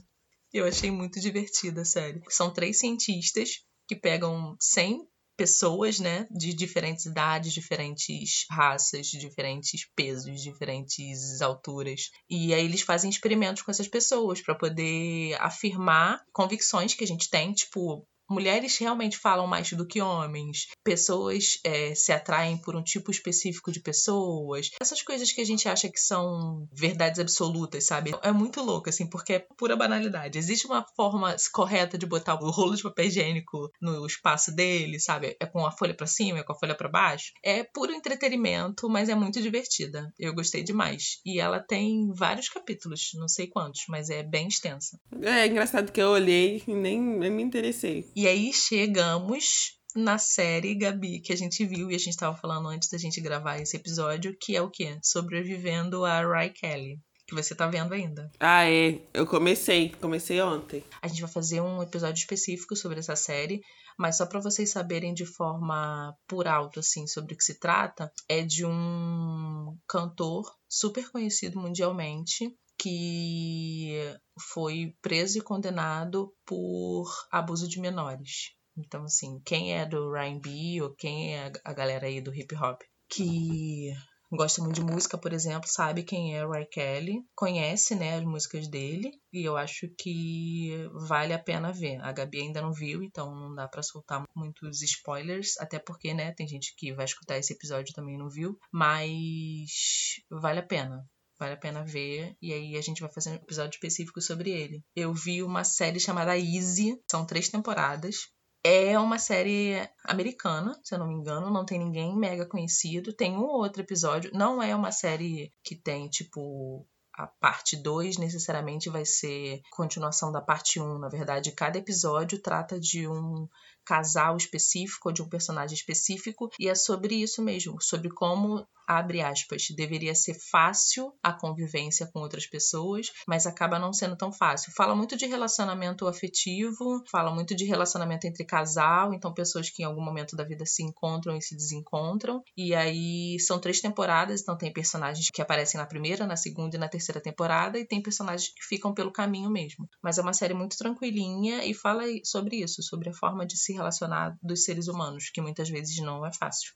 eu 0.54 0.66
achei 0.66 0.92
muito 0.92 1.20
divertida 1.20 1.82
a 1.82 1.86
série. 1.86 2.22
São 2.30 2.54
três 2.54 2.80
cientistas 2.80 3.64
que 3.88 3.96
pegam 3.96 4.56
100 4.60 5.08
pessoas, 5.36 6.00
né, 6.00 6.28
de 6.32 6.54
diferentes 6.54 7.06
idades, 7.06 7.54
diferentes 7.54 8.46
raças, 8.50 9.08
diferentes 9.08 9.88
pesos, 9.96 10.42
diferentes 10.42 11.42
alturas. 11.42 12.12
E 12.30 12.54
aí 12.54 12.64
eles 12.66 12.82
fazem 12.82 13.10
experimentos 13.10 13.62
com 13.62 13.72
essas 13.72 13.88
pessoas 13.88 14.42
para 14.42 14.56
poder 14.56 15.36
afirmar 15.40 16.24
convicções 16.32 16.94
que 16.94 17.04
a 17.04 17.08
gente 17.08 17.30
tem, 17.30 17.54
tipo, 17.54 18.06
mulheres 18.34 18.78
realmente 18.78 19.18
falam 19.18 19.48
mais 19.48 19.72
do 19.72 19.86
que 19.86 20.02
homens, 20.02 20.68
pessoas 20.84 21.60
é, 21.64 21.96
se 21.96 22.12
atraem 22.12 22.58
por 22.58 22.76
um 22.76 22.84
tipo 22.84 23.12
específico 23.12 23.72
de 23.72 23.80
pessoas, 23.80 24.70
essas 24.82 25.02
coisas 25.02 25.32
que 25.32 25.42
a 25.42 25.46
gente 25.46 25.70
acha 25.70 25.90
que 25.90 26.00
são 26.00 26.68
verdades 26.74 27.20
absolutas, 27.20 27.86
sabe? 27.86 28.12
É 28.22 28.32
muito 28.32 28.62
louco, 28.62 28.90
assim, 28.90 29.08
porque 29.08 29.34
é 29.34 29.40
pura 29.40 29.76
banalidade. 29.76 30.38
Existe 30.38 30.66
uma 30.66 30.86
forma 30.96 31.36
correta 31.52 31.98
de 31.98 32.06
botar 32.06 32.36
o 32.36 32.50
rolo 32.50 32.76
de 32.76 32.84
papel 32.84 33.06
higiênico 33.06 33.72
no 33.82 34.06
espaço 34.06 34.54
dele, 34.54 35.00
sabe? 35.00 35.36
É 35.40 35.46
com 35.46 35.66
a 35.66 35.72
folha 35.72 35.94
para 35.94 36.08
cima, 36.08 36.40
é 36.40 36.44
com 36.44 36.54
a 36.54 36.58
folha 36.58 36.76
para 36.76 36.90
baixo. 36.90 37.32
É 37.44 37.64
puro 37.64 37.94
entretenimento, 37.94 38.90
mas 38.90 39.10
é 39.10 39.16
muito 39.16 39.42
divertida. 39.42 40.12
Eu 40.18 40.34
gostei 40.34 40.64
demais. 40.64 41.20
E 41.26 41.40
ela 41.40 41.60
tem 41.60 42.12
vários 42.14 42.50
capítulos, 42.50 43.12
não 43.16 43.28
sei 43.28 43.48
quantos, 43.48 43.84
mas 43.88 44.10
é 44.10 44.24
bem 44.24 44.48
extensa. 44.48 45.00
É 45.22 45.46
engraçado 45.48 45.92
que 45.92 46.02
eu 46.02 46.10
olhei 46.10 46.64
e 46.68 46.74
nem, 46.74 47.00
nem 47.00 47.32
me 47.32 47.44
interessei. 47.44 48.10
E 48.16 48.23
aí 48.28 48.54
chegamos 48.54 49.78
na 49.96 50.18
série 50.18 50.76
Gabi, 50.76 51.20
que 51.20 51.32
a 51.32 51.36
gente 51.36 51.66
viu 51.66 51.90
e 51.90 51.96
a 51.96 52.00
gente 52.00 52.10
estava 52.10 52.36
falando 52.36 52.68
antes 52.68 52.90
da 52.90 52.98
gente 52.98 53.22
gravar 53.22 53.60
esse 53.60 53.78
episódio, 53.78 54.36
que 54.40 54.56
é 54.56 54.62
o 54.62 54.70
quê? 54.70 54.98
Sobrevivendo 55.04 56.04
a 56.04 56.22
Ray 56.22 56.50
Kelly. 56.50 57.00
Que 57.28 57.36
você 57.36 57.56
tá 57.56 57.68
vendo 57.68 57.94
ainda. 57.94 58.30
Ah, 58.40 58.70
é. 58.70 59.00
Eu 59.14 59.26
comecei. 59.26 59.90
Comecei 60.02 60.42
ontem. 60.42 60.84
A 61.02 61.08
gente 61.08 61.22
vai 61.22 61.32
fazer 61.32 61.62
um 61.62 61.82
episódio 61.82 62.20
específico 62.20 62.76
sobre 62.76 63.00
essa 63.00 63.16
série, 63.16 63.62
mas 63.98 64.18
só 64.18 64.26
para 64.26 64.42
vocês 64.42 64.70
saberem 64.70 65.14
de 65.14 65.26
forma 65.26 66.14
por 66.28 66.48
alto, 66.48 66.82
assim, 66.82 67.08
sobre 67.08 67.34
o 67.34 67.38
que 67.38 67.44
se 67.44 67.60
trata, 67.60 68.12
é 68.28 68.42
de 68.42 68.66
um 68.66 69.78
cantor 69.88 70.52
super 70.68 71.10
conhecido 71.12 71.60
mundialmente 71.60 72.54
que 72.84 74.14
foi 74.52 74.94
preso 75.02 75.38
e 75.38 75.42
condenado 75.42 76.34
por 76.46 77.06
abuso 77.32 77.66
de 77.66 77.80
menores. 77.80 78.52
Então, 78.78 79.06
assim, 79.06 79.40
quem 79.46 79.74
é 79.74 79.86
do 79.86 80.14
R&B 80.14 80.82
ou 80.82 80.94
quem 80.94 81.36
é 81.38 81.50
a 81.64 81.72
galera 81.72 82.08
aí 82.08 82.20
do 82.20 82.36
hip 82.36 82.54
hop 82.56 82.82
que 83.10 83.94
gosta 84.30 84.62
muito 84.62 84.76
de 84.76 84.82
música, 84.82 85.18
por 85.18 85.32
exemplo, 85.32 85.70
sabe 85.70 86.04
quem 86.04 86.36
é 86.36 86.46
Ray 86.46 86.66
Kelly, 86.66 87.24
conhece, 87.36 87.96
né, 87.96 88.18
as 88.18 88.24
músicas 88.26 88.68
dele, 88.68 89.12
e 89.32 89.44
eu 89.44 89.56
acho 89.56 89.88
que 89.98 90.72
vale 91.08 91.34
a 91.34 91.40
pena 91.40 91.72
ver. 91.72 92.02
A 92.02 92.12
Gabi 92.12 92.42
ainda 92.42 92.62
não 92.62 92.74
viu, 92.74 93.04
então 93.04 93.34
não 93.34 93.54
dá 93.54 93.68
para 93.68 93.84
soltar 93.84 94.24
muitos 94.36 94.82
spoilers, 94.82 95.56
até 95.60 95.80
porque, 95.80 96.14
né, 96.14 96.34
tem 96.34 96.48
gente 96.48 96.74
que 96.76 96.94
vai 96.94 97.06
escutar 97.06 97.38
esse 97.38 97.54
episódio 97.54 97.92
e 97.92 97.94
também 97.94 98.18
não 98.18 98.28
viu, 98.28 98.58
mas 98.72 100.20
vale 100.30 100.60
a 100.60 100.66
pena 100.66 101.08
vale 101.44 101.56
a 101.56 101.58
pena 101.58 101.84
ver. 101.84 102.36
E 102.42 102.54
aí 102.54 102.78
a 102.78 102.82
gente 102.82 103.02
vai 103.02 103.12
fazer 103.12 103.32
um 103.32 103.36
episódio 103.36 103.76
específico 103.76 104.22
sobre 104.22 104.50
ele. 104.50 104.84
Eu 104.96 105.14
vi 105.14 105.44
uma 105.44 105.64
série 105.66 106.00
chamada 106.00 106.38
Easy, 106.38 106.98
são 107.10 107.26
três 107.26 107.50
temporadas. 107.50 108.30
É 108.66 108.98
uma 108.98 109.20
série 109.20 109.76
americana, 110.06 110.80
se 110.82 110.96
eu 110.96 111.00
não 111.00 111.08
me 111.08 111.16
engano, 111.16 111.52
não 111.52 111.66
tem 111.66 111.78
ninguém 111.78 112.16
mega 112.16 112.46
conhecido. 112.46 113.12
Tem 113.12 113.36
um 113.36 113.44
outro 113.44 113.82
episódio, 113.82 114.32
não 114.34 114.64
é 114.64 114.74
uma 114.74 114.90
série 114.90 115.52
que 115.62 115.76
tem, 115.76 116.08
tipo, 116.08 116.88
a 117.14 117.28
parte 117.28 117.76
2 117.76 118.18
necessariamente 118.18 118.90
vai 118.90 119.06
ser 119.06 119.62
continuação 119.70 120.32
da 120.32 120.42
parte 120.42 120.80
1. 120.80 120.84
Um. 120.84 120.98
Na 120.98 121.10
verdade, 121.10 121.52
cada 121.52 121.78
episódio 121.78 122.40
trata 122.40 122.80
de 122.80 123.06
um 123.06 123.50
casal 123.86 124.38
específico 124.38 125.10
ou 125.10 125.14
de 125.14 125.22
um 125.22 125.30
personagem 125.30 125.76
específico, 125.76 126.50
e 126.60 126.68
é 126.68 126.76
sobre 126.76 127.16
isso 127.16 127.42
mesmo, 127.42 127.82
sobre 127.82 128.10
como 128.10 128.66
abre 128.88 129.22
aspas, 129.22 129.68
deveria 129.76 130.14
ser 130.14 130.36
fácil 130.52 131.14
a 131.22 131.32
convivência 131.34 132.10
com 132.12 132.20
outras 132.20 132.46
pessoas, 132.46 133.12
mas 133.28 133.46
acaba 133.46 133.80
não 133.80 133.94
sendo 133.94 134.16
tão 134.16 134.32
fácil. 134.32 134.72
Fala 134.76 134.96
muito 134.96 135.16
de 135.16 135.26
relacionamento 135.26 136.08
afetivo, 136.08 137.04
fala 137.10 137.34
muito 137.34 137.56
de 137.56 137.66
relacionamento 137.66 138.28
entre 138.28 138.46
casal, 138.46 139.14
então 139.14 139.34
pessoas 139.34 139.70
que 139.70 139.84
em 139.84 139.86
algum 139.86 140.04
momento 140.04 140.36
da 140.36 140.44
vida 140.44 140.66
se 140.66 140.84
encontram 140.84 141.36
e 141.38 141.42
se 141.42 141.56
desencontram. 141.56 142.44
E 142.58 142.76
aí 142.76 143.40
são 143.40 143.60
três 143.60 143.80
temporadas, 143.80 144.42
então 144.42 144.58
tem 144.58 144.72
personagens 144.72 145.30
que 145.32 145.42
aparecem 145.42 145.80
na 145.80 145.88
primeira, 145.88 146.28
na 146.28 146.36
segunda 146.36 146.76
e 146.76 146.80
na 146.80 146.90
terceira 146.90 147.22
temporada, 147.22 147.80
e 147.80 147.88
tem 147.88 148.02
personagens 148.02 148.50
que 148.54 148.66
ficam 148.66 148.94
pelo 148.94 149.12
caminho 149.12 149.50
mesmo. 149.50 149.88
Mas 150.02 150.18
é 150.18 150.22
uma 150.22 150.34
série 150.34 150.54
muito 150.54 150.78
tranquilinha 150.78 151.66
e 151.66 151.74
fala 151.74 152.04
sobre 152.24 152.58
isso, 152.58 152.84
sobre 152.84 153.10
a 153.10 153.14
forma 153.14 153.46
de 153.46 153.58
se 153.58 153.73
relacionar 153.74 154.38
dos 154.42 154.64
seres 154.64 154.88
humanos, 154.88 155.30
que 155.30 155.42
muitas 155.42 155.70
vezes 155.70 155.98
não 156.00 156.26
é 156.26 156.32
fácil. 156.32 156.74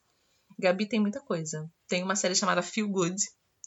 Gabi 0.59 0.87
tem 0.87 0.99
muita 0.99 1.19
coisa. 1.19 1.69
Tem 1.87 2.03
uma 2.03 2.15
série 2.15 2.35
chamada 2.35 2.61
Feel 2.61 2.89
Good, 2.89 3.21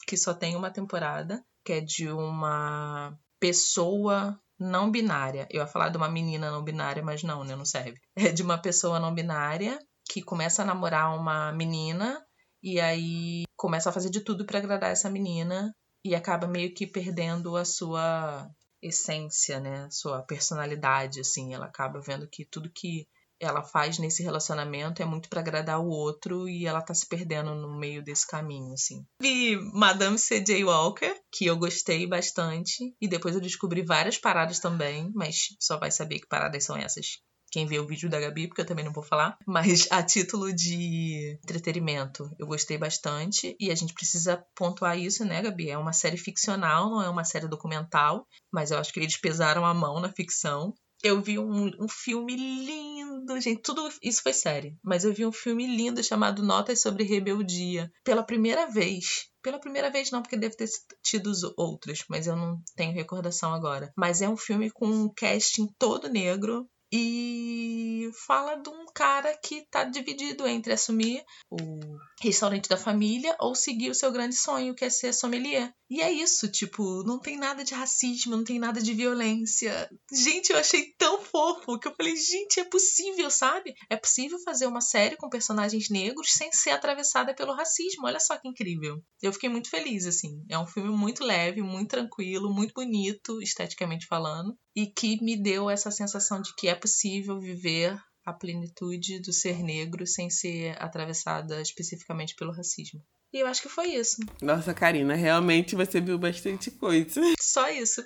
que 0.07 0.17
só 0.17 0.33
tem 0.33 0.55
uma 0.55 0.71
temporada, 0.71 1.43
que 1.63 1.73
é 1.73 1.81
de 1.81 2.09
uma 2.09 3.17
pessoa 3.39 4.39
não 4.59 4.91
binária. 4.91 5.47
Eu 5.49 5.61
ia 5.61 5.67
falar 5.67 5.89
de 5.89 5.97
uma 5.97 6.09
menina 6.09 6.51
não 6.51 6.63
binária, 6.63 7.03
mas 7.03 7.23
não, 7.23 7.43
né? 7.43 7.55
Não 7.55 7.65
serve. 7.65 7.99
É 8.15 8.31
de 8.31 8.43
uma 8.43 8.57
pessoa 8.57 8.99
não 8.99 9.13
binária 9.13 9.79
que 10.09 10.21
começa 10.21 10.61
a 10.61 10.65
namorar 10.65 11.17
uma 11.17 11.51
menina 11.51 12.23
e 12.61 12.79
aí 12.79 13.43
começa 13.55 13.89
a 13.89 13.93
fazer 13.93 14.09
de 14.09 14.21
tudo 14.21 14.45
para 14.45 14.59
agradar 14.59 14.91
essa 14.91 15.09
menina 15.09 15.73
e 16.03 16.13
acaba 16.13 16.47
meio 16.47 16.73
que 16.73 16.85
perdendo 16.85 17.55
a 17.55 17.65
sua 17.65 18.49
essência, 18.81 19.59
né? 19.59 19.87
Sua 19.89 20.21
personalidade, 20.23 21.19
assim. 21.19 21.53
Ela 21.53 21.65
acaba 21.65 22.01
vendo 22.01 22.27
que 22.27 22.45
tudo 22.45 22.71
que 22.71 23.07
ela 23.41 23.63
faz 23.63 23.97
nesse 23.97 24.21
relacionamento 24.21 25.01
é 25.01 25.05
muito 25.05 25.27
para 25.27 25.41
agradar 25.41 25.79
o 25.79 25.89
outro 25.89 26.47
e 26.47 26.67
ela 26.67 26.81
tá 26.81 26.93
se 26.93 27.07
perdendo 27.07 27.55
no 27.55 27.75
meio 27.77 28.03
desse 28.03 28.27
caminho, 28.27 28.71
assim. 28.73 29.03
Vi 29.19 29.57
Madame 29.73 30.17
C.J. 30.17 30.63
Walker, 30.63 31.13
que 31.31 31.47
eu 31.47 31.57
gostei 31.57 32.05
bastante, 32.05 32.95
e 33.01 33.07
depois 33.07 33.33
eu 33.33 33.41
descobri 33.41 33.81
várias 33.83 34.17
paradas 34.17 34.59
também, 34.59 35.11
mas 35.15 35.47
só 35.59 35.77
vai 35.77 35.91
saber 35.91 36.19
que 36.19 36.27
paradas 36.27 36.63
são 36.63 36.77
essas 36.77 37.19
quem 37.51 37.65
vê 37.65 37.77
o 37.79 37.85
vídeo 37.85 38.09
da 38.09 38.19
Gabi, 38.19 38.47
porque 38.47 38.61
eu 38.61 38.65
também 38.65 38.85
não 38.85 38.93
vou 38.93 39.03
falar. 39.03 39.37
Mas 39.45 39.85
a 39.91 40.01
título 40.01 40.53
de 40.53 41.37
entretenimento, 41.43 42.33
eu 42.39 42.47
gostei 42.47 42.77
bastante. 42.77 43.55
E 43.59 43.69
a 43.69 43.75
gente 43.75 43.93
precisa 43.93 44.41
pontuar 44.55 44.97
isso, 44.97 45.25
né, 45.25 45.41
Gabi? 45.41 45.69
É 45.69 45.77
uma 45.77 45.91
série 45.91 46.17
ficcional, 46.17 46.89
não 46.89 47.01
é 47.01 47.09
uma 47.09 47.25
série 47.25 47.49
documental. 47.49 48.25
Mas 48.51 48.71
eu 48.71 48.77
acho 48.77 48.93
que 48.93 49.01
eles 49.01 49.17
pesaram 49.17 49.65
a 49.65 49.73
mão 49.73 49.99
na 49.99 50.09
ficção 50.09 50.73
eu 51.03 51.21
vi 51.21 51.39
um, 51.39 51.71
um 51.79 51.87
filme 51.87 52.35
lindo, 52.35 53.39
gente. 53.39 53.61
Tudo 53.61 53.89
isso 54.01 54.21
foi 54.21 54.33
série. 54.33 54.77
Mas 54.83 55.03
eu 55.03 55.13
vi 55.13 55.25
um 55.25 55.31
filme 55.31 55.65
lindo 55.65 56.03
chamado 56.03 56.43
Notas 56.43 56.81
sobre 56.81 57.03
Rebeldia. 57.03 57.91
Pela 58.03 58.23
primeira 58.23 58.67
vez. 58.67 59.29
Pela 59.41 59.59
primeira 59.59 59.89
vez, 59.89 60.11
não, 60.11 60.21
porque 60.21 60.37
deve 60.37 60.55
ter 60.55 60.69
tido 61.01 61.31
outros, 61.57 62.05
mas 62.07 62.27
eu 62.27 62.35
não 62.35 62.61
tenho 62.75 62.93
recordação 62.93 63.53
agora. 63.53 63.91
Mas 63.97 64.21
é 64.21 64.29
um 64.29 64.37
filme 64.37 64.69
com 64.69 64.87
um 64.87 65.11
casting 65.13 65.67
todo 65.79 66.09
negro 66.09 66.69
e 66.93 68.11
fala 68.27 68.55
de 68.55 68.69
um 68.69 68.85
cara 68.93 69.35
que 69.37 69.65
tá 69.71 69.85
dividido 69.85 70.45
entre 70.45 70.73
assumir 70.73 71.23
o 71.49 71.79
restaurante 72.21 72.67
da 72.67 72.75
família 72.75 73.35
ou 73.39 73.55
seguir 73.55 73.89
o 73.89 73.95
seu 73.95 74.11
grande 74.11 74.35
sonho, 74.35 74.75
que 74.75 74.83
é 74.83 74.89
ser 74.89 75.13
sommelier. 75.13 75.73
E 75.91 75.99
é 75.99 76.09
isso, 76.09 76.49
tipo, 76.49 77.03
não 77.03 77.19
tem 77.19 77.37
nada 77.37 77.65
de 77.65 77.73
racismo, 77.73 78.37
não 78.37 78.45
tem 78.45 78.57
nada 78.57 78.81
de 78.81 78.93
violência. 78.93 79.89
Gente, 80.09 80.49
eu 80.53 80.57
achei 80.57 80.93
tão 80.97 81.21
fofo 81.21 81.77
que 81.77 81.85
eu 81.85 81.93
falei, 81.93 82.15
gente, 82.15 82.61
é 82.61 82.63
possível, 82.63 83.29
sabe? 83.29 83.75
É 83.89 83.97
possível 83.97 84.39
fazer 84.39 84.67
uma 84.67 84.79
série 84.79 85.17
com 85.17 85.27
personagens 85.27 85.89
negros 85.89 86.31
sem 86.31 86.49
ser 86.53 86.69
atravessada 86.69 87.35
pelo 87.35 87.53
racismo. 87.53 88.05
Olha 88.05 88.21
só 88.21 88.37
que 88.37 88.47
incrível. 88.47 89.03
Eu 89.21 89.33
fiquei 89.33 89.49
muito 89.49 89.69
feliz, 89.69 90.05
assim. 90.05 90.41
É 90.47 90.57
um 90.57 90.65
filme 90.65 90.95
muito 90.95 91.25
leve, 91.25 91.61
muito 91.61 91.89
tranquilo, 91.89 92.53
muito 92.53 92.73
bonito, 92.73 93.41
esteticamente 93.41 94.07
falando, 94.07 94.57
e 94.73 94.87
que 94.87 95.21
me 95.21 95.35
deu 95.35 95.69
essa 95.69 95.91
sensação 95.91 96.41
de 96.41 96.55
que 96.55 96.69
é 96.69 96.73
possível 96.73 97.37
viver 97.37 98.01
a 98.25 98.31
plenitude 98.31 99.19
do 99.19 99.33
ser 99.33 99.61
negro 99.61 100.07
sem 100.07 100.29
ser 100.29 100.81
atravessada 100.81 101.61
especificamente 101.61 102.33
pelo 102.37 102.53
racismo. 102.53 103.03
E 103.33 103.39
eu 103.39 103.47
acho 103.47 103.61
que 103.61 103.69
foi 103.69 103.95
isso. 103.95 104.17
Nossa, 104.41 104.73
Karina, 104.73 105.15
realmente 105.15 105.75
você 105.75 106.01
viu 106.01 106.17
bastante 106.17 106.69
coisa. 106.69 107.21
Só 107.39 107.69
isso. 107.69 108.03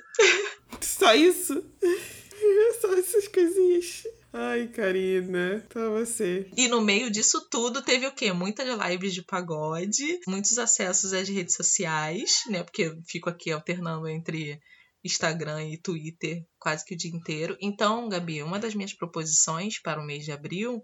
Só 0.82 1.14
isso? 1.16 1.66
Só 2.80 2.94
essas 2.94 3.28
coisinhas. 3.28 4.04
Ai, 4.32 4.68
Karina, 4.68 5.66
tá 5.70 5.90
você. 5.90 6.52
E 6.58 6.68
no 6.68 6.82
meio 6.82 7.10
disso 7.10 7.48
tudo 7.50 7.82
teve 7.82 8.06
o 8.06 8.12
quê? 8.12 8.34
Muitas 8.34 8.68
lives 8.68 9.14
de 9.14 9.24
pagode, 9.24 10.20
muitos 10.28 10.58
acessos 10.60 11.14
às 11.14 11.30
redes 11.30 11.56
sociais, 11.56 12.44
né? 12.50 12.62
Porque 12.62 12.84
eu 12.84 13.02
fico 13.08 13.30
aqui 13.30 13.50
alternando 13.52 14.08
entre 14.10 14.60
Instagram 15.06 15.70
e 15.70 15.78
Twitter 15.78 16.46
quase 16.60 16.84
que 16.84 16.96
o 16.96 16.98
dia 16.98 17.12
inteiro. 17.12 17.58
Então, 17.62 18.10
Gabi, 18.10 18.44
uma 18.44 18.60
das 18.60 18.76
minhas 18.76 18.94
proposições 18.94 19.80
para 19.82 20.02
o 20.02 20.06
mês 20.06 20.26
de 20.26 20.32
abril 20.32 20.82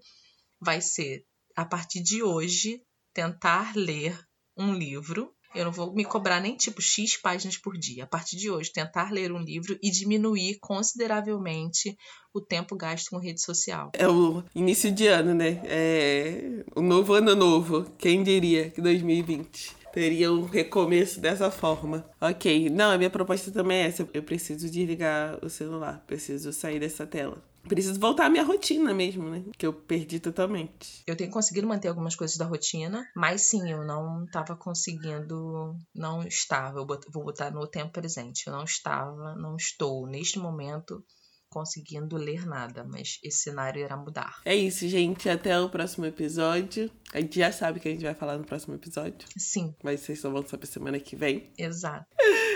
vai 0.58 0.80
ser, 0.80 1.26
a 1.54 1.64
partir 1.64 2.02
de 2.02 2.22
hoje, 2.22 2.80
tentar 3.12 3.76
ler 3.76 4.18
um 4.62 4.74
livro. 4.74 5.32
Eu 5.54 5.66
não 5.66 5.72
vou 5.72 5.92
me 5.92 6.04
cobrar 6.04 6.40
nem 6.40 6.56
tipo 6.56 6.80
X 6.80 7.16
páginas 7.18 7.58
por 7.58 7.76
dia. 7.76 8.04
A 8.04 8.06
partir 8.06 8.36
de 8.36 8.50
hoje, 8.50 8.72
tentar 8.72 9.12
ler 9.12 9.30
um 9.32 9.38
livro 9.38 9.78
e 9.82 9.90
diminuir 9.90 10.58
consideravelmente 10.60 11.94
o 12.32 12.40
tempo 12.40 12.74
gasto 12.74 13.10
com 13.10 13.18
rede 13.18 13.42
social. 13.42 13.90
É 13.92 14.08
o 14.08 14.42
início 14.54 14.90
de 14.90 15.06
ano, 15.08 15.34
né? 15.34 15.60
É 15.64 16.64
o 16.74 16.80
novo 16.80 17.12
ano 17.12 17.34
novo. 17.34 17.84
Quem 17.98 18.22
diria 18.22 18.70
que 18.70 18.80
2020 18.80 19.82
teria 19.92 20.32
um 20.32 20.46
recomeço 20.46 21.20
dessa 21.20 21.50
forma. 21.50 22.04
Ok, 22.18 22.70
não, 22.70 22.90
a 22.90 22.96
minha 22.96 23.10
proposta 23.10 23.50
também 23.52 23.82
é 23.82 23.86
essa. 23.86 24.08
Eu 24.14 24.22
preciso 24.22 24.70
desligar 24.70 25.38
o 25.44 25.50
celular, 25.50 26.02
preciso 26.06 26.50
sair 26.52 26.80
dessa 26.80 27.06
tela. 27.06 27.42
Preciso 27.68 27.98
voltar 27.98 28.26
à 28.26 28.30
minha 28.30 28.44
rotina 28.44 28.92
mesmo, 28.92 29.28
né? 29.28 29.44
Que 29.56 29.66
eu 29.66 29.72
perdi 29.72 30.18
totalmente. 30.18 31.02
Eu 31.06 31.16
tenho 31.16 31.30
conseguido 31.30 31.66
manter 31.66 31.88
algumas 31.88 32.16
coisas 32.16 32.36
da 32.36 32.44
rotina, 32.44 33.06
mas 33.14 33.42
sim, 33.42 33.70
eu 33.70 33.84
não 33.84 34.24
estava 34.24 34.56
conseguindo. 34.56 35.76
Não 35.94 36.22
estava, 36.22 36.80
eu 36.80 36.86
vou 36.86 37.24
botar 37.24 37.50
no 37.50 37.66
tempo 37.66 37.92
presente. 37.92 38.46
Eu 38.46 38.52
não 38.52 38.64
estava, 38.64 39.34
não 39.36 39.56
estou, 39.56 40.06
neste 40.06 40.38
momento, 40.38 41.04
conseguindo 41.52 42.16
ler 42.16 42.46
nada, 42.46 42.82
mas 42.82 43.18
esse 43.22 43.42
cenário 43.42 43.84
irá 43.84 43.96
mudar. 43.96 44.40
É 44.44 44.56
isso, 44.56 44.88
gente. 44.88 45.28
Até 45.28 45.58
o 45.60 45.68
próximo 45.68 46.06
episódio. 46.06 46.90
A 47.12 47.20
gente 47.20 47.38
já 47.38 47.52
sabe 47.52 47.78
que 47.78 47.88
a 47.88 47.90
gente 47.92 48.02
vai 48.02 48.14
falar 48.14 48.38
no 48.38 48.44
próximo 48.44 48.74
episódio. 48.74 49.28
Sim. 49.36 49.74
Mas 49.82 50.00
vocês 50.00 50.20
só 50.20 50.30
vão 50.30 50.44
saber 50.46 50.66
semana 50.66 50.98
que 50.98 51.14
vem. 51.14 51.52
Exato. 51.58 52.06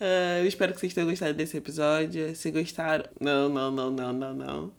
Uh, 0.00 0.40
eu 0.40 0.46
espero 0.46 0.72
que 0.72 0.80
vocês 0.80 0.92
tenham 0.92 1.08
gostado 1.08 1.34
desse 1.34 1.56
episódio. 1.56 2.34
Se 2.34 2.50
gostaram. 2.50 3.04
Não, 3.20 3.48
não, 3.48 3.70
não, 3.70 3.90
não, 3.90 4.12
não, 4.12 4.34
não. 4.34 4.74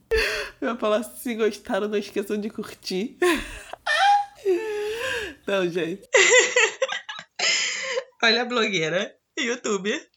Eu 0.62 0.69
ia 0.69 0.75
falar, 0.75 1.04
se 1.04 1.34
gostaram, 1.36 1.88
não 1.88 1.97
esqueçam 1.97 2.39
de 2.39 2.49
curtir. 2.49 3.17
não, 5.47 5.69
gente. 5.69 6.08
Olha 8.23 8.41
a 8.41 8.45
blogueira, 8.45 9.15
youtuber. 9.38 10.10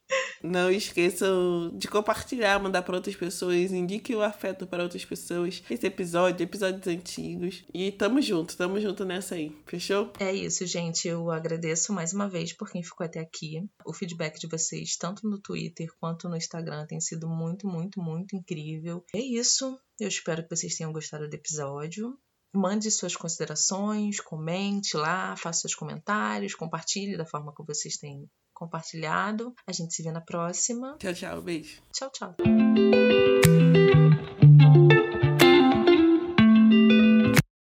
Não 0.42 0.70
esqueçam 0.70 1.70
de 1.74 1.88
compartilhar, 1.88 2.58
mandar 2.62 2.82
para 2.82 2.96
outras 2.96 3.16
pessoas, 3.16 3.72
indique 3.72 4.14
o 4.14 4.22
afeto 4.22 4.66
para 4.66 4.82
outras 4.82 5.04
pessoas. 5.04 5.62
Esse 5.70 5.86
episódio, 5.86 6.44
episódios 6.44 6.86
antigos. 6.86 7.64
E 7.72 7.90
tamo 7.92 8.20
junto, 8.20 8.56
tamo 8.56 8.80
junto 8.80 9.04
nessa 9.04 9.34
aí. 9.34 9.56
Fechou? 9.66 10.12
É 10.18 10.32
isso, 10.32 10.64
gente. 10.66 11.08
Eu 11.08 11.30
agradeço 11.30 11.92
mais 11.92 12.12
uma 12.12 12.28
vez 12.28 12.52
por 12.52 12.70
quem 12.70 12.82
ficou 12.82 13.04
até 13.04 13.20
aqui. 13.20 13.62
O 13.84 13.92
feedback 13.92 14.38
de 14.38 14.46
vocês, 14.46 14.96
tanto 14.96 15.28
no 15.28 15.40
Twitter 15.40 15.88
quanto 16.00 16.28
no 16.28 16.36
Instagram, 16.36 16.86
tem 16.86 17.00
sido 17.00 17.28
muito, 17.28 17.66
muito, 17.66 18.00
muito 18.00 18.36
incrível. 18.36 19.04
É 19.14 19.20
isso. 19.20 19.78
Eu 19.98 20.08
espero 20.08 20.42
que 20.42 20.54
vocês 20.54 20.76
tenham 20.76 20.92
gostado 20.92 21.28
do 21.28 21.34
episódio. 21.34 22.16
Mande 22.54 22.90
suas 22.90 23.14
considerações, 23.14 24.20
comente 24.20 24.96
lá, 24.96 25.36
faça 25.36 25.60
seus 25.60 25.74
comentários, 25.74 26.54
compartilhe 26.54 27.16
da 27.16 27.26
forma 27.26 27.52
que 27.54 27.62
vocês 27.66 27.98
têm 27.98 28.26
compartilhado. 28.58 29.54
A 29.66 29.72
gente 29.72 29.94
se 29.94 30.02
vê 30.02 30.10
na 30.10 30.20
próxima. 30.20 30.96
Tchau, 30.98 31.14
tchau. 31.14 31.42
Beijo. 31.42 31.80
Tchau, 31.92 32.10
tchau. 32.10 32.36